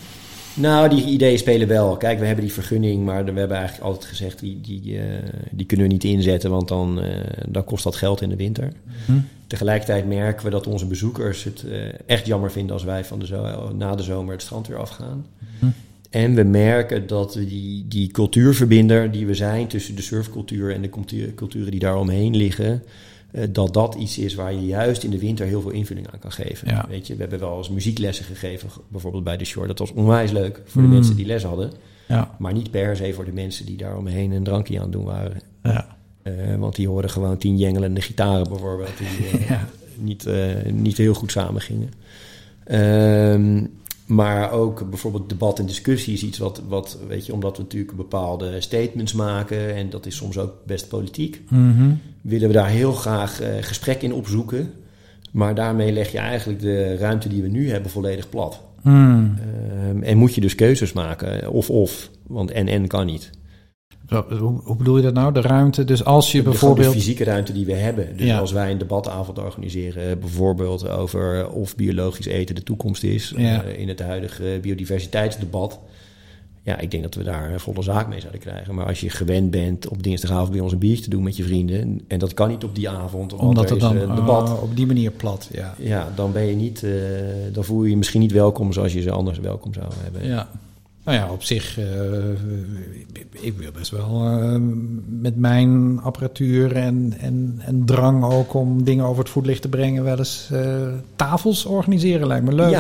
[0.55, 1.97] Nou, die ideeën spelen wel.
[1.97, 4.39] Kijk, we hebben die vergunning, maar we hebben eigenlijk altijd gezegd...
[4.39, 4.99] die, die,
[5.51, 7.01] die kunnen we niet inzetten, want dan,
[7.49, 8.73] dan kost dat geld in de winter.
[9.07, 9.13] Hm?
[9.47, 11.65] Tegelijkertijd merken we dat onze bezoekers het
[12.07, 12.73] echt jammer vinden...
[12.73, 15.27] als wij van de zo na de zomer het strand weer afgaan.
[15.59, 15.67] Hm.
[16.13, 19.67] En we merken dat we die, die cultuurverbinder die we zijn...
[19.67, 20.89] tussen de surfcultuur en de
[21.35, 22.83] culturen die daar omheen liggen...
[23.31, 26.19] eh, dat dat iets is waar je juist in de winter heel veel invulling aan
[26.19, 26.69] kan geven.
[26.69, 26.87] Ja.
[26.89, 29.67] Weet je, we hebben wel eens muzieklessen gegeven, bijvoorbeeld bij de Shore.
[29.67, 30.89] Dat was onwijs leuk voor Mm.
[30.89, 31.73] de mensen die les hadden.
[32.09, 34.93] Ja, Maar niet per se voor de mensen die daar omheen een drankje aan het
[34.93, 35.41] doen waren.
[35.63, 38.91] ja, Eh, want die hoorden gewoon tien jengelende gitaren bijvoorbeeld.
[38.99, 39.69] Die eh, Ja.
[39.99, 40.27] niet,
[40.73, 41.91] niet heel goed samen gingen.
[42.65, 43.65] Ehm,
[44.07, 47.97] maar ook bijvoorbeeld debat en discussie is iets wat, wat, weet je, omdat we natuurlijk
[47.97, 49.75] bepaalde statements maken.
[49.75, 51.43] En dat is soms ook best politiek.
[51.49, 51.91] Mhm.
[52.21, 54.73] Willen we daar heel graag eh, gesprek in opzoeken.
[55.33, 58.61] Maar daarmee leg je eigenlijk de ruimte die we nu hebben volledig plat.
[58.83, 59.39] Hmm.
[59.39, 62.11] Ehm, en moet je dus keuzes maken, of-of.
[62.27, 63.31] Want en-en kan niet.
[64.39, 65.33] Hoe, hoe bedoel je dat nou?
[65.33, 65.85] De ruimte.
[65.85, 66.87] Dus als je De- bijvoorbeeld.
[66.93, 68.17] De fysieke ruimte die we hebben.
[68.17, 68.39] Dus Ja.
[68.39, 73.63] als wij een debatavond organiseren, bijvoorbeeld over of biologisch eten de toekomst is, Ja.
[73.65, 75.79] eh, in het huidige biodiversiteitsdebat.
[76.65, 78.75] Ja, ik denk dat we daar volle zaak mee zouden krijgen.
[78.75, 81.43] Maar als je gewend bent op dinsdagavond bij ons een biertje te doen met je
[81.43, 84.51] vrienden, en dat kan niet op die avond, omdat het dan een debat.
[84.51, 85.49] oh, op die manier plat.
[85.53, 85.75] Ja.
[85.79, 86.91] Ja, dan ben je niet, eh,
[87.53, 90.27] dan voel je je misschien niet welkom zoals je ze anders welkom zou hebben.
[90.27, 90.49] ja.
[91.05, 91.79] Nou ja, op zich.
[91.79, 91.85] eh,
[93.31, 94.57] ik wil best wel eh,
[95.07, 100.05] met mijn apparatuur en, en, en drang ook om dingen over het voetlicht te brengen,
[100.05, 102.27] wel eens eh, tafels organiseren.
[102.27, 102.71] Lijkt me leuk.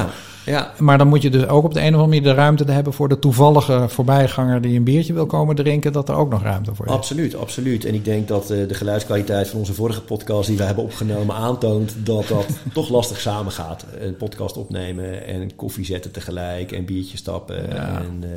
[0.47, 0.73] Ja.
[0.79, 2.93] Maar dan moet je dus ook op de een of andere manier de ruimte hebben
[2.93, 6.75] voor de toevallige voorbijganger die een biertje wil komen drinken, dat er ook nog ruimte
[6.75, 6.93] voor is.
[6.93, 7.85] Absoluut, absoluut.
[7.85, 11.35] En ik denk dat uh, de geluidskwaliteit van onze vorige podcast die we hebben opgenomen
[11.35, 13.87] aantoont dat dat toch lastig samengaat.
[14.01, 17.69] Een podcast opnemen en koffie zetten tegelijk en biertje stappen.
[17.69, 17.99] Ja.
[17.99, 18.31] En, uh,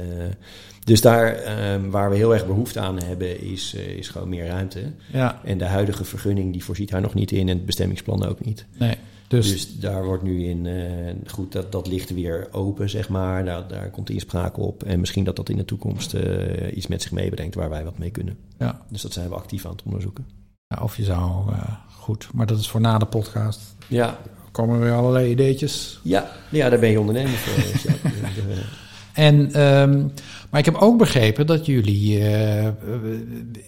[0.83, 1.37] dus daar
[1.73, 4.79] um, waar we heel erg behoefte aan hebben, is, uh, is gewoon meer ruimte.
[5.11, 5.41] Ja.
[5.43, 8.65] En de huidige vergunning die voorziet daar nog niet in en het bestemmingsplan ook niet.
[8.77, 8.97] Nee.
[9.27, 13.45] Dus, dus, daar wordt nu in, uh, goed, dat, dat ligt weer open, zeg maar.
[13.45, 14.83] Daar, daar komt inspraak op.
[14.83, 17.97] En misschien dat dat in de toekomst uh, iets met zich meebrengt waar wij wat
[17.97, 18.37] mee kunnen.
[18.59, 18.81] Ja.
[18.89, 20.25] Dus dat zijn we actief aan het onderzoeken.
[20.67, 23.75] Ja, of je zou, uh, goed, maar dat is voor na de podcast.
[23.87, 24.07] Ja.
[24.07, 25.99] Er komen weer allerlei ideetjes.
[26.03, 27.63] Ja, ja daar ben je ondernemer voor.
[27.63, 27.85] dus
[29.13, 30.11] en, um,
[30.49, 32.23] maar ik heb ook begrepen dat jullie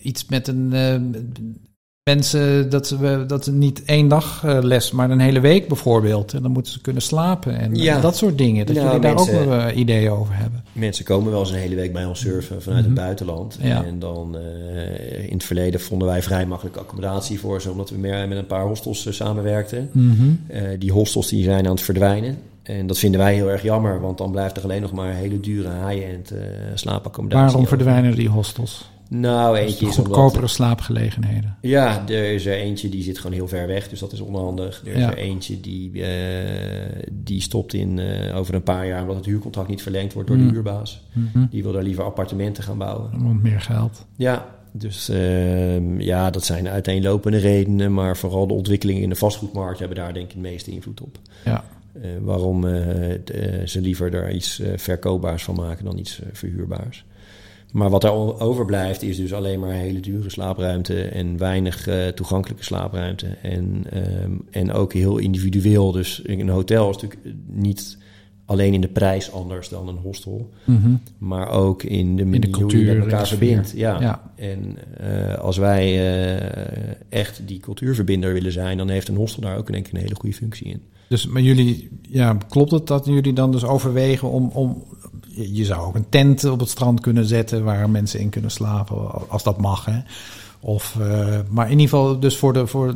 [0.02, 0.72] iets met een
[2.16, 6.34] mensen dat ze, dat niet één dag uh, les, maar een hele week bijvoorbeeld.
[6.34, 8.00] En dan moeten ze kunnen slapen en ja.
[8.00, 8.66] dat soort dingen.
[8.66, 10.64] Dat nou, jullie daar mensen, ook wel uh, ideeën over hebben.
[10.74, 12.94] Mensen komen wel eens een hele week bij ons surfen vanuit Mhm.
[12.94, 13.58] het buitenland.
[13.62, 13.84] Ja.
[13.86, 17.98] En dan uh, in het verleden vonden wij vrij makkelijk accommodatie voor ze, omdat we
[17.98, 19.90] meer met een paar hostels samenwerkten.
[19.92, 20.40] Mm
[20.80, 22.38] die hostels die zijn aan het verdwijnen.
[22.64, 25.40] En dat vinden wij heel erg jammer, want dan blijft er alleen nog maar hele
[25.40, 26.34] dure high-end
[26.74, 27.46] slaapaccommodatie.
[27.46, 28.90] Waarom verdwijnen die hostels?
[29.10, 31.58] Nou, eentje is goedkopere omdat, slaapgelegenheden.
[31.62, 34.82] Ja, er is er eentje die zit gewoon heel ver weg, dus dat is onhandig.
[34.86, 35.12] Er is Ja.
[35.12, 36.06] er eentje die, uh,
[37.12, 40.38] die stopt in uh, over een paar jaar omdat het huurcontract niet verlengd wordt door
[40.38, 40.48] Mm.
[40.48, 41.02] de huurbaas.
[41.14, 41.46] Mhm.
[41.50, 43.10] Die wil daar liever appartementen gaan bouwen.
[43.24, 44.06] Want meer geld.
[44.16, 49.80] Ja, dus uh, ja, dat zijn uiteenlopende redenen, maar vooral de ontwikkelingen in de vastgoedmarkt
[49.80, 51.18] hebben daar denk ik het meeste invloed op.
[51.46, 51.64] Ja.
[51.96, 57.06] Uh, waarom de, ze liever er iets verkoopbaars van maken dan iets verhuurbaars.
[57.78, 62.64] Maar wat er overblijft is dus alleen maar hele dure slaapruimte en weinig uh, toegankelijke
[62.64, 63.28] slaapruimte.
[63.42, 63.84] En,
[64.24, 65.92] um, en ook heel individueel.
[65.92, 67.98] Dus een hotel is natuurlijk niet
[68.46, 70.50] alleen in de prijs anders dan een hostel.
[70.64, 71.02] Mm -hmm.
[71.18, 73.74] Maar ook in de manier in de cultuur, hoe je met elkaar verbindt.
[73.76, 74.02] Ja.
[74.02, 74.32] ja.
[74.36, 79.58] En uh, als wij uh, echt die cultuurverbinder willen zijn, dan heeft een hostel daar
[79.58, 80.82] ook denk ik een hele goede functie in.
[81.10, 84.84] Dus maar jullie, ja, klopt het dat jullie dan dus overwegen om, om
[85.38, 89.30] je zou ook een tent op het strand kunnen zetten waar mensen in kunnen slapen,
[89.30, 89.86] als dat mag.
[89.86, 90.00] Hè?
[90.60, 92.96] Of, uh, maar in ieder geval dus voor, de, voor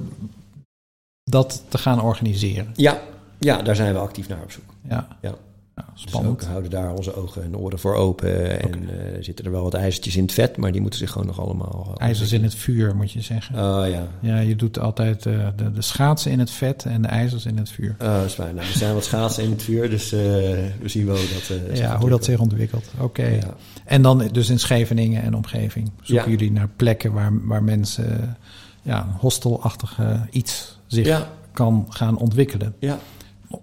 [1.24, 2.72] dat te gaan organiseren.
[2.76, 3.02] Ja,
[3.40, 4.74] ja, daar zijn we actief naar op zoek.
[4.90, 5.34] Ja, ja.
[5.76, 6.36] Ja spannend.
[6.40, 8.60] Dus ook houden daar onze ogen en oren voor open.
[8.60, 8.82] En okay.
[8.82, 11.40] uh, zitten er wel wat ijzertjes in het vet, maar die moeten zich gewoon nog
[11.40, 11.96] allemaal...
[11.98, 13.56] IJzers in het vuur, moet je zeggen.
[13.56, 14.08] Oh ja.
[14.20, 17.58] Ja, je doet altijd uh, de, de schaatsen in het vet en de ijzers in
[17.58, 17.96] het vuur.
[18.00, 18.56] Oh, dat is fijn.
[18.56, 21.78] Nou, er zijn wat schaatsen in het vuur, dus uh, we zien wel dat...
[21.78, 22.86] ja, hoe dat zich ontwikkelt.
[22.94, 23.04] Oké.
[23.04, 23.36] Okay.
[23.36, 23.56] Ja.
[23.86, 26.38] En dan dus in Scheveningen en omgeving zoeken ja.
[26.38, 28.38] jullie naar plekken waar, waar mensen
[28.82, 32.76] ja, een hostelachtige iets zich kan gaan ontwikkelen.
[32.80, 33.00] Ja.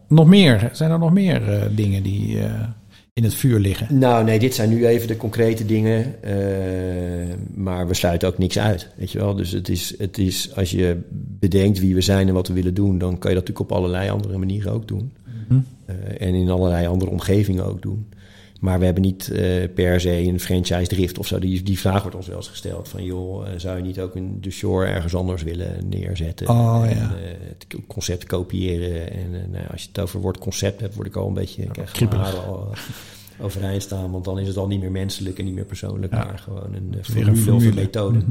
[0.08, 0.70] Nog meer?
[0.72, 2.44] Zijn er nog meer uh, dingen die uh,
[3.12, 3.98] in het vuur liggen?
[3.98, 6.14] Nou, nee, dit zijn nu even de concrete dingen.
[6.24, 6.32] Uh,
[7.54, 8.88] maar we sluiten ook niks uit.
[8.96, 9.34] Weet je wel?
[9.34, 10.96] Dus het is, het is, als je
[11.38, 13.72] bedenkt wie we zijn en wat we willen doen, dan kan je dat natuurlijk op
[13.72, 15.12] allerlei andere manieren ook doen.
[15.24, 15.64] Mm -hmm.
[16.18, 18.06] en in allerlei andere omgevingen ook doen.
[18.58, 19.38] Maar we hebben niet uh,
[19.74, 21.38] per se een franchise drift of zo.
[21.38, 22.88] Die, die vraag wordt ons wel eens gesteld.
[22.88, 26.48] Van joh, uh, zou je niet ook een de shore ergens anders willen neerzetten?
[26.48, 27.02] Oh, en, ja.
[27.02, 29.12] uh, het concept kopiëren.
[29.12, 31.64] En nou, als je het over het woord concept hebt, word ik al een beetje...
[32.46, 32.72] Al
[33.40, 34.10] overeind staan.
[34.10, 36.12] Want dan is het al niet meer menselijk en niet meer persoonlijk.
[36.12, 36.24] Ja.
[36.24, 38.18] Maar gewoon een formule, een of een methode.
[38.18, 38.30] Mhm.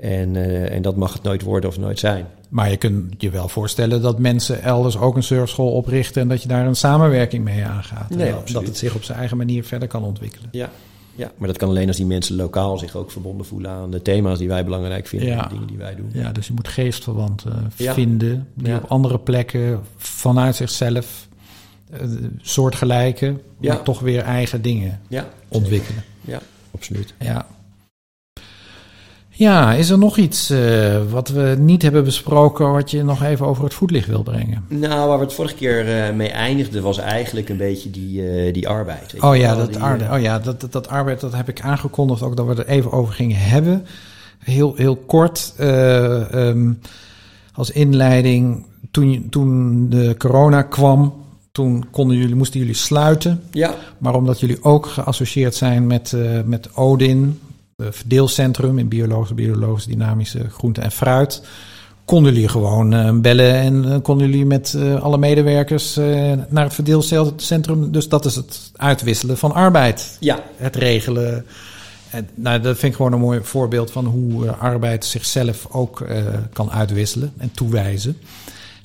[0.00, 2.26] En, uh, en dat mag het nooit worden of nooit zijn.
[2.48, 6.42] Maar je kunt je wel voorstellen dat mensen elders ook een surfschool oprichten en dat
[6.42, 8.10] je daar een samenwerking mee aangaat.
[8.10, 10.48] Nee, dat, het zich op zijn eigen manier verder kan ontwikkelen.
[10.52, 10.70] Ja.
[11.14, 14.02] ja, maar dat kan alleen als die mensen lokaal zich ook verbonden voelen aan de
[14.02, 15.28] thema's die wij belangrijk vinden.
[15.28, 15.36] Ja.
[15.42, 16.10] En de dingen die wij doen.
[16.12, 17.92] Ja, dus je moet geestverwanten Ja.
[17.94, 18.76] vinden die Ja.
[18.76, 21.28] op andere plekken vanuit zichzelf
[21.90, 22.00] eh,
[22.40, 26.04] soortgelijke, maar toch weer eigen dingen Ja, ontwikkelen.
[26.20, 26.40] ja
[26.74, 27.14] absoluut.
[27.18, 27.46] Ja.
[29.38, 33.46] Ja, is er nog iets eh, wat we niet hebben besproken, wat je nog even
[33.46, 34.64] over het voetlicht wil brengen?
[34.68, 38.52] Nou, waar we het vorige keer eh, mee eindigden, was eigenlijk een beetje die, eh,
[38.52, 39.12] die arbeid.
[39.12, 41.32] weet je Oh ja, wel, dat, die, eh, oh ja dat, dat, dat arbeid, dat
[41.32, 43.86] heb ik aangekondigd ook dat we er even over gingen hebben.
[44.38, 46.72] Heel, heel kort, eh, ehm,
[47.52, 51.14] als inleiding, toen, toen de corona kwam,
[51.52, 53.42] toen konden jullie, moesten jullie sluiten.
[53.50, 57.40] Ja, Maar omdat jullie ook geassocieerd zijn met, met Odin,
[57.76, 61.42] verdeelcentrum in biologische, biologische dynamische groente en fruit,
[62.04, 66.64] konden jullie gewoon eh, bellen en eh, konden jullie met eh, alle medewerkers eh, naar
[66.64, 67.92] het verdeelcentrum.
[67.92, 71.46] Dus dat is het uitwisselen van arbeid, ja, het regelen.
[72.10, 76.00] En, nou, dat vind ik gewoon een mooi voorbeeld van hoe eh, arbeid zichzelf ook
[76.00, 76.22] eh,
[76.52, 78.18] kan uitwisselen en toewijzen.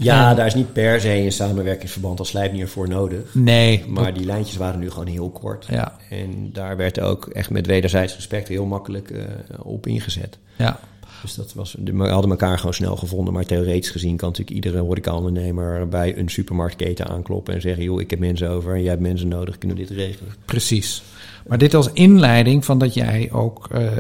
[0.04, 3.34] Ja, daar is niet per se een samenwerkingsverband als Slijpnier voor nodig.
[3.34, 3.86] Nee.
[3.88, 5.66] Maar die lijntjes waren nu gewoon heel kort.
[5.70, 5.98] Ja.
[6.10, 9.24] En daar werd ook echt met wederzijds respect heel makkelijk uh,
[9.64, 10.38] op ingezet.
[10.56, 10.80] Ja.
[11.22, 13.34] Dus dat was, we hadden elkaar gewoon snel gevonden.
[13.34, 18.10] Maar theoretisch gezien kan natuurlijk iedere horecaondernemer bij een supermarktketen aankloppen en zeggen: joh, ik
[18.10, 20.34] heb mensen over en jij hebt mensen nodig, kunnen we dit regelen.
[20.46, 21.04] Precies.
[21.48, 23.92] Maar dit als inleiding van dat jij ook uh,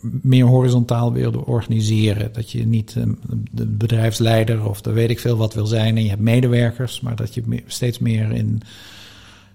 [0.00, 2.32] meer horizontaal wilde organiseren.
[2.32, 3.04] Dat je niet uh,
[3.50, 7.16] de bedrijfsleider of de weet ik veel wat wil zijn en je hebt medewerkers, maar
[7.16, 8.60] dat je steeds meer in,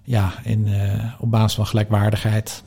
[0.03, 0.67] ja, in,
[1.19, 2.63] op basis van gelijkwaardigheid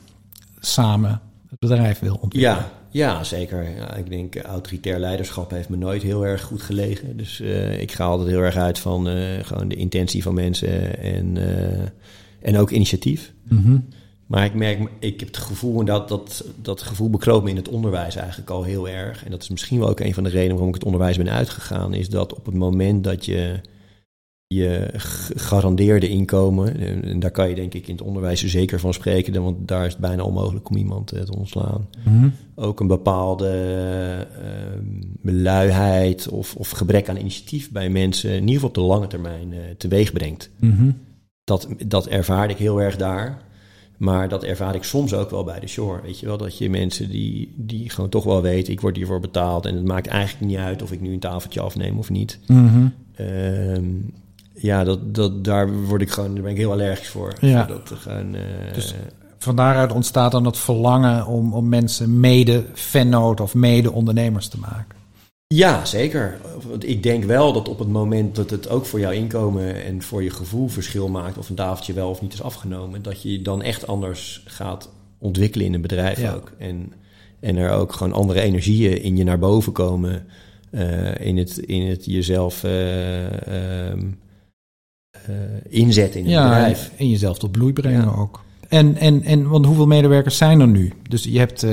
[0.59, 2.57] samen het bedrijf wil ontwikkelen.
[2.57, 2.71] Ja,
[3.15, 3.69] ja zeker.
[3.75, 7.17] Ja, ik denk autoritair leiderschap heeft me nooit heel erg goed gelegen.
[7.17, 7.39] Dus
[7.77, 9.07] ik ga altijd heel erg uit van
[9.41, 11.37] gewoon de intentie van mensen en,
[12.41, 13.33] en ook initiatief.
[13.47, 13.85] Mm
[14.27, 17.55] maar ik merk, ik heb het gevoel, en dat, dat, dat gevoel bekroop me in
[17.55, 19.25] het onderwijs eigenlijk al heel erg.
[19.25, 21.29] En dat is misschien wel ook een van de redenen waarom ik het onderwijs ben
[21.29, 21.93] uitgegaan.
[21.93, 23.59] Is dat op het moment dat je
[24.47, 29.43] je gegarandeerde inkomen, en daar kan je denk ik in het onderwijs zeker van spreken,
[29.43, 31.87] want daar is het bijna onmogelijk om iemand eh, te ontslaan.
[32.05, 34.27] Mm Ook een bepaalde
[35.23, 39.07] uh, luiheid of, of gebrek aan initiatief bij mensen, in ieder geval op de lange
[39.07, 40.49] termijn, uh, teweeg brengt.
[40.59, 40.95] Mm
[41.43, 43.41] dat, dat ervaarde ik heel erg daar.
[44.03, 46.01] Maar dat ervaar ik soms ook wel bij de shore.
[46.01, 49.19] Weet je wel, dat je mensen die, die gewoon toch wel weten, ik word hiervoor
[49.19, 49.65] betaald.
[49.65, 52.39] En het maakt eigenlijk niet uit of ik nu een tafeltje afneem of niet.
[52.47, 52.93] Mm
[54.53, 57.33] ja, dat, dat, daar word ik gewoon, daar ben ik heel allergisch voor.
[57.39, 57.65] Ja.
[57.65, 58.41] Dat gewoon, uh,
[58.73, 58.93] dus
[59.37, 64.59] van daaruit ontstaat dan het verlangen om, om mensen mede vennoot of mede ondernemers te
[64.59, 65.02] maken.
[65.55, 66.39] Ja, zeker.
[66.69, 70.01] Want ik denk wel dat op het moment dat het ook voor jouw inkomen en
[70.01, 73.41] voor je gevoel verschil maakt, of een tafeltje wel of niet is afgenomen, dat je
[73.41, 76.33] dan echt anders gaat ontwikkelen in een bedrijf Ja.
[76.33, 76.51] ook.
[76.57, 76.93] En,
[77.39, 80.25] en er ook gewoon andere energieën in je naar boven komen.
[80.71, 82.71] eh, in, het, in het jezelf eh,
[85.69, 86.91] inzetten in het Ja, bedrijf.
[86.97, 88.13] en jezelf tot bloei brengen Ja.
[88.17, 88.43] ook.
[88.69, 90.93] En, en, en want hoeveel medewerkers zijn er nu?
[91.09, 91.65] Dus je hebt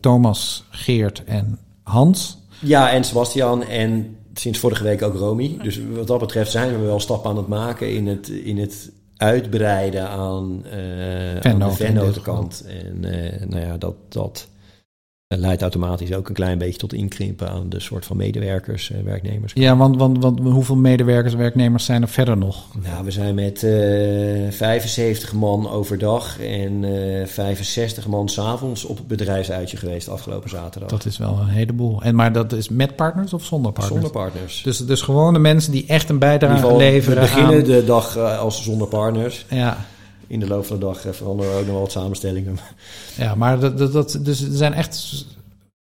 [0.00, 2.38] Thomas, Geert en Hans.
[2.60, 5.56] Ja, en Sebastian en sinds vorige week ook Romy.
[5.62, 8.90] Dus wat dat betreft zijn we wel stappen aan het maken in het, in het
[9.16, 12.64] uitbreiden aan, eh aan de vennotenkant.
[12.66, 14.48] En eh, nou ja, dat, dat
[15.38, 19.52] leidt automatisch ook een klein beetje tot inkrimpen aan de soort van medewerkers, eh, werknemers.
[19.54, 22.66] Ja, want, want, want hoeveel medewerkers, werknemers zijn er verder nog?
[22.82, 23.70] Nou, we zijn met eh
[24.50, 30.90] 75 man overdag en eh 65 man s'avonds op het bedrijfsuitje geweest afgelopen zaterdag.
[30.90, 32.02] Dat is wel een heleboel.
[32.02, 34.00] En, maar dat is met partners of zonder partners?
[34.02, 34.62] Zonder partners.
[34.62, 38.16] Dus, dus gewoon de mensen die echt een bijdrage leveren we beginnen aan- de dag
[38.16, 39.46] als zonder partners.
[39.50, 39.86] Ja,
[40.30, 42.56] In de loop van de dag eh, veranderen ook nog wel wat samenstellingen.
[43.16, 45.24] ja, maar dat, dat, dat, dus er zijn echt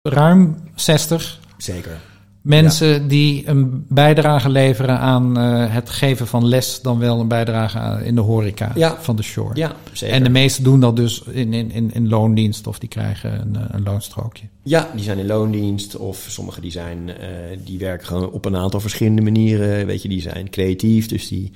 [0.03, 2.01] ruim 60 Zeker.
[2.43, 7.79] mensen die een bijdrage leveren aan eh, het geven van les, dan wel een bijdrage
[7.79, 8.97] aan- in de horeca Ja.
[9.01, 9.57] van de shore.
[9.57, 10.15] Ja, zeker.
[10.17, 13.57] En de meesten doen dat dus in, in, in, in loondienst of die krijgen een,
[13.57, 14.47] eh, een loonstrookje.
[14.63, 17.11] Ja, die zijn in loondienst of sommigen die, zijn,
[17.65, 19.87] die werken gewoon op een aantal verschillende manieren.
[19.87, 21.53] Weet je, die zijn creatief, dus die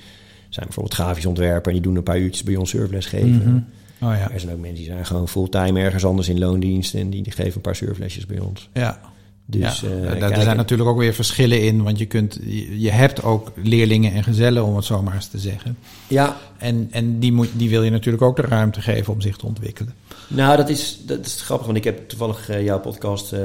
[0.53, 3.29] zijn bijvoorbeeld grafisch ontwerper en die doen een paar uurtjes bij ons surfles geven.
[3.29, 4.09] Mhm.
[4.09, 4.31] Oh ja.
[4.31, 7.31] Er zijn ook mensen die zijn gewoon fulltime ergens anders in loondienst en die, die
[7.31, 8.69] geven een paar surflesjes bij ons.
[8.73, 8.99] Ja.
[9.45, 9.87] Dus ja.
[9.87, 12.39] eh, daar, daar zijn natuurlijk ook weer verschillen in, want je, kunt,
[12.77, 15.77] je, hebt ook leerlingen en gezellen, om het zo maar eens te zeggen.
[16.07, 19.37] Ja, En, en die, moet, die wil je natuurlijk ook de ruimte geven om zich
[19.37, 19.93] te ontwikkelen.
[20.27, 23.41] Nou, dat is, dat is grappig, want ik heb toevallig eh, jouw podcast eh,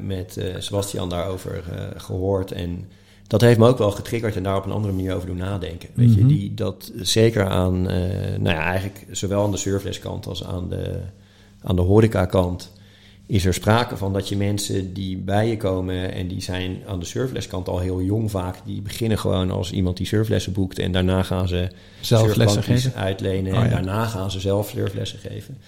[0.00, 2.52] met eh, Sebastian daarover eh, gehoord.
[2.52, 2.84] En
[3.32, 5.88] dat heeft me ook wel getriggerd en daar op een andere manier over doen nadenken.
[5.94, 6.28] Weet je, Mhm.
[6.28, 7.96] die, dat zeker aan, eh,
[8.38, 11.00] nou ja, eigenlijk zowel aan de surfleskant als aan de,
[11.62, 12.72] aan de horecakant
[13.26, 16.98] is er sprake van dat je mensen die bij je komen en die zijn aan
[16.98, 20.92] de surfleskant al heel jong vaak, die beginnen gewoon als iemand die surflessen boekt en
[20.92, 21.68] daarna gaan ze
[22.00, 22.94] Zelf lessen geven.
[22.94, 23.70] uitlenen Oh, en ja.
[23.70, 25.58] daarna gaan ze zelf surflessen geven.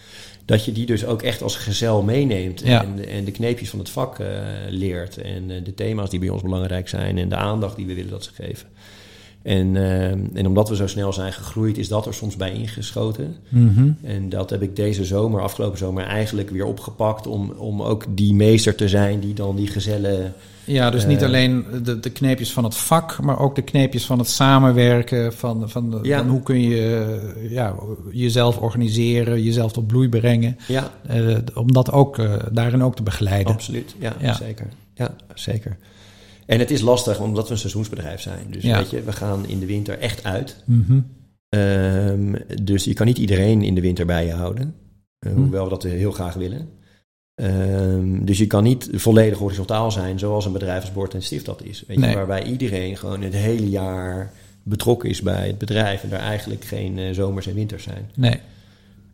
[0.44, 2.82] Dat je die dus ook echt als gezel meeneemt Ja.
[2.82, 4.26] en, en de kneepjes van het vak eh,
[4.68, 7.94] leert en eh, de thema's die bij ons belangrijk zijn en de aandacht die we
[7.94, 8.68] willen dat ze geven.
[9.42, 13.36] En, eh, en omdat we zo snel zijn gegroeid, is dat er soms bij ingeschoten.
[13.48, 13.90] Mhm.
[14.02, 18.34] En dat heb ik deze zomer, afgelopen zomer, eigenlijk weer opgepakt om, om ook die
[18.34, 20.34] meester te zijn die dan die gezellen
[20.66, 24.06] Ja, dus niet Eh, alleen de, de kneepjes van het vak, maar ook de kneepjes
[24.06, 25.32] van het samenwerken.
[25.32, 26.18] Van, van, de- Ja.
[26.18, 27.74] van hoe kun je ja,
[28.12, 30.56] jezelf organiseren, jezelf tot bloei brengen.
[30.68, 33.52] Ja, eh, om dat ook, eh, daarin ook te begeleiden.
[33.52, 33.94] absoluut.
[33.98, 34.32] Ja, Ja.
[34.32, 34.66] zeker.
[34.94, 35.76] Ja, zeker.
[36.46, 38.46] En het is lastig omdat we een seizoensbedrijf zijn.
[38.50, 40.62] Dus weet je, we gaan in de winter echt uit.
[40.66, 41.00] Mhm.
[41.48, 44.74] Ehm, dus je kan niet iedereen in de winter bij je houden.
[45.18, 45.38] Eh, Hm.
[45.38, 46.68] Hoewel we dat heel graag willen.
[47.34, 51.44] Ehm, dus je kan niet volledig horizontaal zijn zoals een bedrijf als Bord en Stift
[51.44, 51.84] dat is.
[51.86, 54.32] Weet je, waarbij iedereen gewoon het hele jaar
[54.62, 58.10] betrokken is bij het bedrijf en daar eigenlijk geen uh, zomers en winters zijn.
[58.14, 58.40] Nee.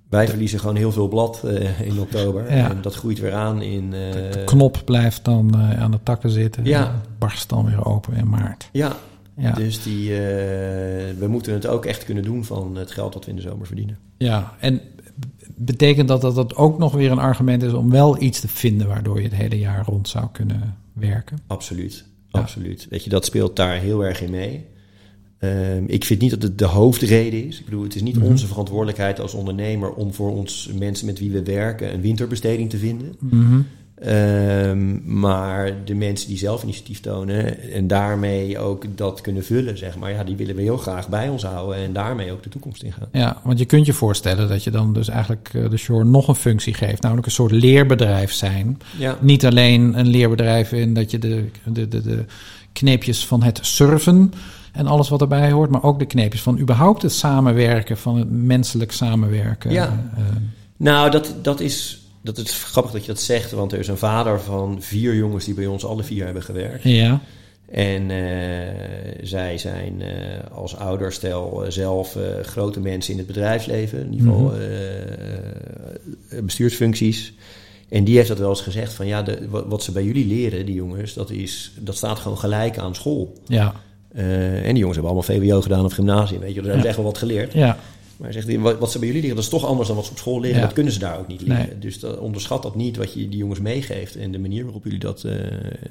[0.08, 2.46] Wij verliezen gewoon heel veel blad uh, in oktober.
[2.46, 3.84] En dat groeit weer aan in...
[3.84, 6.64] Uh, de knop blijft dan aan de takken zitten.
[6.64, 7.00] Ja.
[7.18, 8.68] barst dan weer open in maart.
[8.72, 8.96] Ja,
[9.36, 9.52] ja.
[9.52, 10.10] Dus die,
[11.18, 13.66] we moeten het ook echt kunnen doen van het geld dat we in de zomer
[13.66, 13.98] verdienen.
[14.16, 14.80] Ja, en
[15.64, 18.86] betekent dat dat dat ook nog weer een argument is om wel iets te vinden
[18.86, 21.38] waardoor je het hele jaar rond zou kunnen werken?
[21.46, 22.86] Absoluut, absoluut.
[22.90, 24.66] Weet je, dat speelt daar heel erg in mee.
[25.38, 27.58] Ehm, ik vind niet dat het de hoofdreden is.
[27.58, 28.26] Ik bedoel, het is niet mhm.
[28.26, 32.78] onze verantwoordelijkheid als ondernemer om voor ons mensen met wie we werken een winterbesteding te
[32.78, 33.16] vinden.
[33.18, 33.66] Mm
[34.00, 39.98] Ehm, maar de mensen die zelf initiatief tonen en daarmee ook dat kunnen vullen, zeg
[39.98, 42.82] maar, ja, die willen we heel graag bij ons houden en daarmee ook de toekomst
[42.82, 43.08] ingaan.
[43.12, 46.28] Ja, want je kunt je voorstellen dat je dan dus eigenlijk eh, de Shore nog
[46.28, 48.78] een functie geeft, namelijk een soort leerbedrijf zijn.
[48.98, 49.18] Ja.
[49.20, 52.24] Niet alleen een leerbedrijf in dat je de, de, de, de
[52.72, 54.32] kneepjes van het surfen
[54.72, 58.30] en alles wat erbij hoort, maar ook de kneepjes van überhaupt het samenwerken, van het
[58.30, 59.70] menselijk samenwerken.
[59.70, 60.10] Ja.
[60.18, 60.24] Uh,
[60.76, 63.98] nou, dat, dat is dat is grappig dat je dat zegt, want er is een
[63.98, 66.82] vader van vier jongens die bij ons alle vier hebben gewerkt.
[66.82, 67.20] Ja.
[67.70, 68.18] En uh,
[69.22, 70.08] zij zijn uh,
[70.52, 76.44] als ouderstel uh, zelf grote mensen in het bedrijfsleven, in ieder geval -hmm.
[76.46, 77.32] bestuursfuncties.
[77.88, 80.66] En die heeft dat wel eens gezegd van ja, de, wat, ze bij jullie leren,
[80.66, 83.38] die jongens, dat, is, dat staat gewoon gelijk aan school.
[83.46, 83.74] Ja.
[84.14, 86.96] en die jongens hebben allemaal VWO gedaan of gymnasium, weet je, daar hebben ze echt
[86.96, 87.52] wel wat geleerd.
[87.52, 87.78] Ja.
[88.20, 90.10] Maar zegt hij, wat, ze bij jullie leren, dat is toch anders dan wat ze
[90.10, 90.60] op school leren.
[90.60, 91.80] Dat kunnen ze daar ook niet leren.
[91.80, 95.22] Dus onderschat dat niet wat je die jongens meegeeft en de manier waarop jullie dat,
[95.26, 95.32] uh,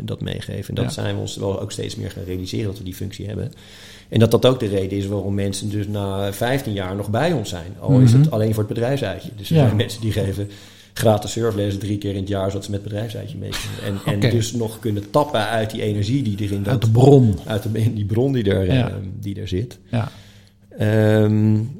[0.01, 0.75] dat meegeven.
[0.75, 3.25] En dat zijn we ons wel ook steeds meer gaan realiseren dat we die functie
[3.27, 3.51] hebben.
[4.09, 7.31] En dat dat ook de reden is waarom mensen dus na 15 jaar nog bij
[7.31, 7.75] ons zijn.
[7.79, 8.33] Al is het mhm.
[8.33, 9.29] alleen voor het bedrijfsuitje.
[9.35, 10.49] Dus er zijn mensen die geven
[10.93, 14.01] gratis surflessen drie keer in het jaar, zodat ze met bedrijfsuitje mee kunnen.
[14.05, 16.73] En, en dus nog kunnen tappen uit die energie die er in dat...
[16.73, 17.35] Uit de bron.
[17.45, 18.85] Uit de, die bron die er, uh,
[19.19, 19.79] die er zit.
[19.89, 20.11] Ja.
[21.23, 21.79] Um,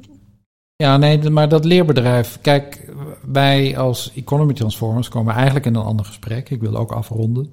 [0.80, 2.38] ja, nee, maar dat leerbedrijf.
[2.40, 2.90] Kijk,
[3.32, 6.50] wij als Economy Transformers komen eigenlijk in een ander gesprek.
[6.50, 7.52] Ik wil ook afronden.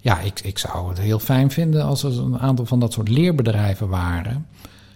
[0.00, 3.08] Ja, ik, ik zou het heel fijn vinden als er een aantal van dat soort
[3.08, 4.46] leerbedrijven waren.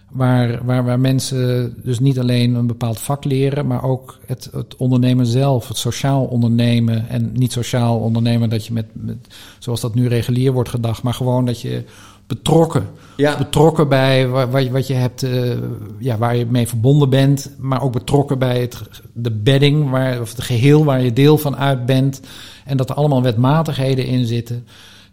[0.09, 4.75] Waar, waar, waar mensen dus niet alleen een bepaald vak leren, maar ook het, het
[4.75, 7.09] ondernemen zelf, het sociaal ondernemen.
[7.09, 11.13] En niet sociaal ondernemen dat je met, met, zoals dat nu regulier wordt gedacht, maar
[11.13, 11.83] gewoon dat je
[12.27, 12.87] betrokken.
[13.17, 13.37] Ja.
[13.37, 15.53] Betrokken bij wat, wat je hebt, uh,
[15.99, 17.49] ja, waar je mee verbonden bent.
[17.59, 18.81] Maar ook betrokken bij het,
[19.13, 22.21] de bedding, waar, of het geheel waar je deel van uit bent.
[22.65, 24.67] En dat er allemaal wetmatigheden in zitten.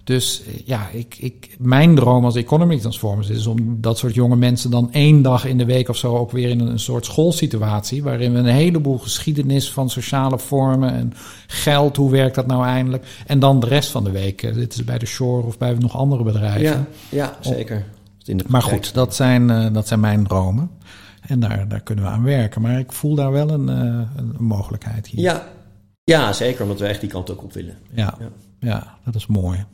[0.05, 4.37] Dus eh, ja, ik, ik, mijn droom als economic transformers is om dat soort jonge
[4.37, 8.03] mensen dan één dag in de week of zo ook weer in een soort schoolsituatie.
[8.03, 11.13] Waarin we een heleboel geschiedenis van sociale vormen en
[11.47, 13.05] geld, hoe werkt dat nou eindelijk.
[13.27, 15.97] En dan de rest van de week eh, ze bij de Shore of bij nog
[15.97, 16.63] andere bedrijven.
[16.63, 17.85] Ja, ja zeker.
[18.47, 20.71] maar goed, dat zijn, uh, dat zijn mijn dromen.
[21.21, 22.63] En daar, daar kunnen we aan werken.
[22.63, 25.21] Maar ik voel daar wel een, een mogelijkheid hier.
[25.21, 25.49] Ja.
[26.05, 27.77] ja, zeker, omdat we echt die kant ook op willen.
[27.93, 28.29] Ja, ja.
[28.61, 29.65] ja dat is mooi.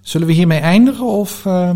[0.00, 1.06] Zullen we hiermee eindigen?
[1.06, 1.70] Of, uh...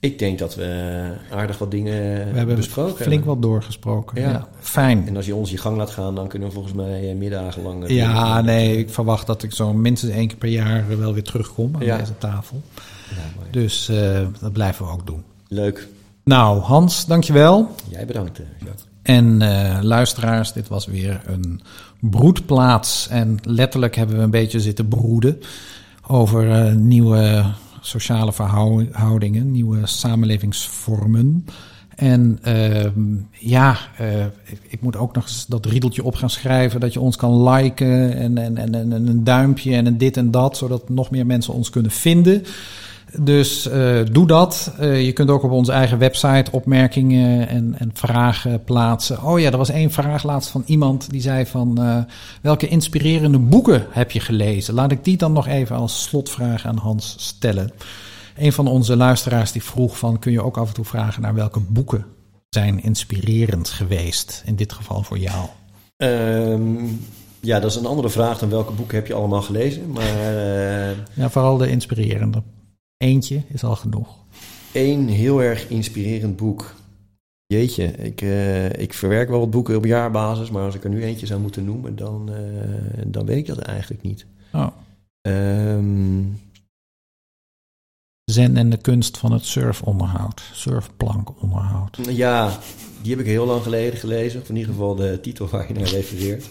[0.00, 1.92] Ik denk dat we aardig wat dingen
[2.32, 4.20] we hebben besproken flink wat doorgesproken.
[4.20, 4.48] Ja.
[4.60, 5.06] Fijn.
[5.06, 7.62] En als je ons je gang laat gaan, dan kunnen we volgens mij eh, middagen
[7.62, 7.84] lang...
[7.84, 11.22] Eh, ja, nee, ik verwacht dat ik zo minstens één keer per jaar wel weer
[11.22, 11.96] terugkom aan ja.
[11.98, 12.62] deze tafel.
[13.10, 15.22] Ja, dus uh, dat blijven we ook doen.
[15.48, 15.88] Leuk.
[16.24, 17.74] Nou, Hans, dankjewel.
[17.88, 18.84] Jij bedankt, Jacques.
[19.02, 21.60] En uh, luisteraars, dit was weer een
[22.00, 23.08] broedplaats.
[23.08, 25.40] En letterlijk hebben we een beetje zitten broeden
[26.06, 27.44] over uh, nieuwe
[27.80, 31.44] sociale verhoudingen, nieuwe samenlevingsvormen.
[31.96, 32.84] En uh,
[33.30, 34.24] ja, uh,
[34.68, 36.80] ik moet ook nog eens dat riedeltje op gaan schrijven.
[36.80, 40.30] Dat je ons kan liken en, en, en, en een duimpje en een dit en
[40.30, 40.56] dat.
[40.56, 42.42] Zodat nog meer mensen ons kunnen vinden.
[43.20, 44.72] Dus uh, doe dat.
[44.80, 49.22] Uh, je kunt ook op onze eigen website opmerkingen en, en vragen plaatsen.
[49.22, 51.76] Oh ja, er was één vraag laatst van iemand die zei van...
[51.80, 51.98] Uh,
[52.42, 54.74] welke inspirerende boeken heb je gelezen?
[54.74, 57.70] Laat ik die dan nog even als slotvraag aan Hans stellen.
[58.36, 60.18] Een van onze luisteraars die vroeg van...
[60.18, 62.06] kun je ook af en toe vragen naar welke boeken
[62.48, 64.42] zijn inspirerend geweest?
[64.46, 65.46] In dit geval voor jou.
[65.96, 67.00] Um,
[67.40, 69.90] ja, dat is een andere vraag dan welke boeken heb je allemaal gelezen.
[69.90, 70.06] Maar,
[71.14, 72.42] ja, vooral de inspirerende.
[72.96, 74.08] Eentje is al genoeg.
[74.72, 76.74] Eén heel erg inspirerend boek.
[77.46, 81.02] Jeetje, ik, uh, ik verwerk wel wat boeken op jaarbasis, maar als ik er nu
[81.04, 82.36] eentje zou moeten noemen, dan, uh,
[83.06, 84.26] dan weet ik dat eigenlijk niet.
[84.52, 84.66] Oh.
[85.22, 86.40] Um,
[88.24, 91.98] Zen en de kunst van het surfonderhoud, surfplankonderhoud.
[92.10, 92.58] Ja,
[93.02, 95.74] die heb ik heel lang geleden gelezen, of in ieder geval de titel waar je
[95.74, 96.48] naar refereert.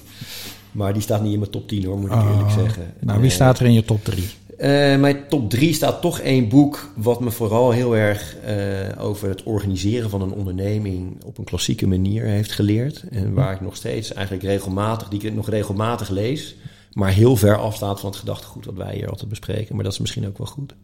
[0.72, 2.54] Maar die staat niet in mijn top 10 hoor, moet ik eerlijk Oh.
[2.54, 2.94] zeggen.
[3.00, 4.24] Nou, wie Eh, staat er in je top 3?
[4.58, 9.30] Eh, mijn top 3 staat toch één boek wat me vooral heel erg eh, over
[9.30, 13.04] het organiseren van een onderneming op een klassieke manier heeft geleerd.
[13.10, 16.56] En waar ik nog steeds eigenlijk regelmatig, die ik nog regelmatig lees,
[16.94, 19.76] maar heel ver afstaat van het gedachtegoed wat wij hier altijd bespreken.
[19.76, 20.76] Maar dat is misschien ook wel goed.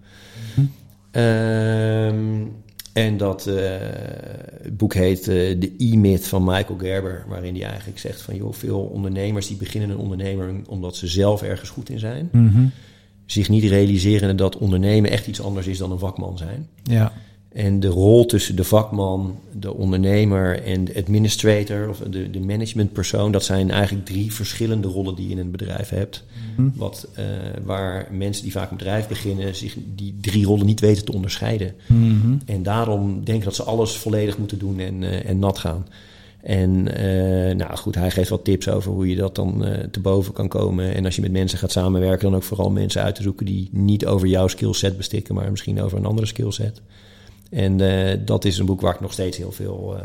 [1.11, 2.45] Ehm,
[2.93, 3.75] en dat eh,
[4.71, 9.47] boek heet De E-Myth van Michael Gerber, waarin hij eigenlijk zegt van joh, veel ondernemers
[9.47, 12.65] die beginnen een onderneming omdat ze zelf ergens goed in zijn Mhm.
[13.31, 16.67] Zich niet realiseren dat ondernemen echt iets anders is dan een vakman zijn.
[16.83, 17.13] Ja.
[17.51, 23.31] En de rol tussen de vakman, de ondernemer en de administrator of de, de managementpersoon,
[23.31, 26.23] dat zijn eigenlijk drie verschillende rollen die je in een bedrijf hebt.
[26.55, 26.69] Mhm.
[26.75, 27.25] Wat, eh,
[27.63, 31.73] waar mensen die vaak een bedrijf beginnen, zich die drie rollen niet weten te onderscheiden.
[31.87, 32.35] Mhm.
[32.45, 35.85] En daarom denken dat ze alles volledig moeten doen en, eh, en nat gaan.
[36.43, 39.99] En eh, nou goed, hij geeft wat tips over hoe je dat dan eh, te
[39.99, 40.95] boven kan komen.
[40.95, 43.69] En als je met mensen gaat samenwerken, dan ook vooral mensen uit te zoeken die
[43.71, 46.81] niet over jouw skillset bestikken, maar misschien over een andere skillset.
[47.49, 49.95] En eh, dat is een boek waar ik nog steeds heel veel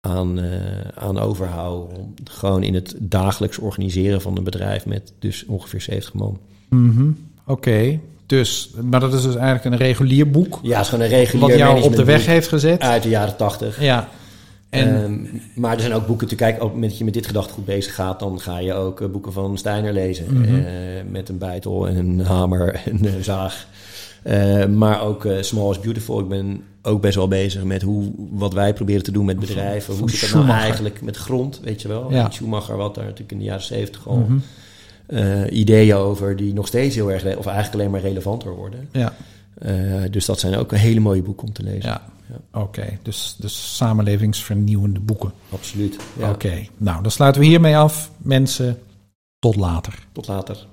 [0.00, 0.48] aan, eh,
[0.94, 1.98] aan overhoud.
[1.98, 6.38] Om Gewoon in het dagelijks organiseren van een bedrijf met dus ongeveer 70 man.
[6.68, 7.10] Mhm.
[7.46, 7.98] Oké.
[8.26, 10.58] Dus, maar dat is dus eigenlijk een regulier boek.
[10.62, 12.80] Ja, het is gewoon een regulier Wat jou op de weg heeft gezet.
[12.80, 13.80] uit de jaren 80.
[13.80, 14.08] Ja.
[14.70, 15.18] En, Ehm,
[15.54, 16.62] maar er zijn ook boeken te kijken.
[16.62, 19.58] Ook met je met dit gedachtegoed bezig gaat, dan ga je ook eh, boeken van
[19.58, 20.26] Steiner lezen.
[20.40, 20.54] Mhm.
[20.54, 20.62] Eh,
[21.10, 23.66] met een bijtel en een hamer en een zaag.
[24.22, 26.20] Eh, maar ook Small is Beautiful.
[26.20, 29.94] Ik ben ook best wel bezig met hoe, wat wij proberen te doen met bedrijven.
[29.94, 32.12] Hoe zit dat nou eigenlijk met grond, weet je wel?
[32.12, 32.30] Ja.
[32.30, 35.46] Schumacher, wat daar natuurlijk in de jaren zeventig al Mhm.
[35.50, 38.88] ideeën over die nog steeds heel erg, of eigenlijk alleen maar relevanter worden.
[38.92, 39.12] ja.
[40.10, 41.88] Dus dat zijn ook een hele mooie boeken om te lezen.
[41.90, 42.02] Ja.
[42.52, 42.98] Oké.
[43.02, 45.32] Dus, dus samenlevingsvernieuwende boeken.
[45.52, 45.96] Absoluut.
[46.18, 46.30] Ja.
[46.30, 46.66] Oké.
[46.76, 48.10] Nou, dan sluiten we hiermee af.
[48.16, 48.78] Mensen,
[49.38, 50.06] tot later.
[50.12, 50.66] Tot later.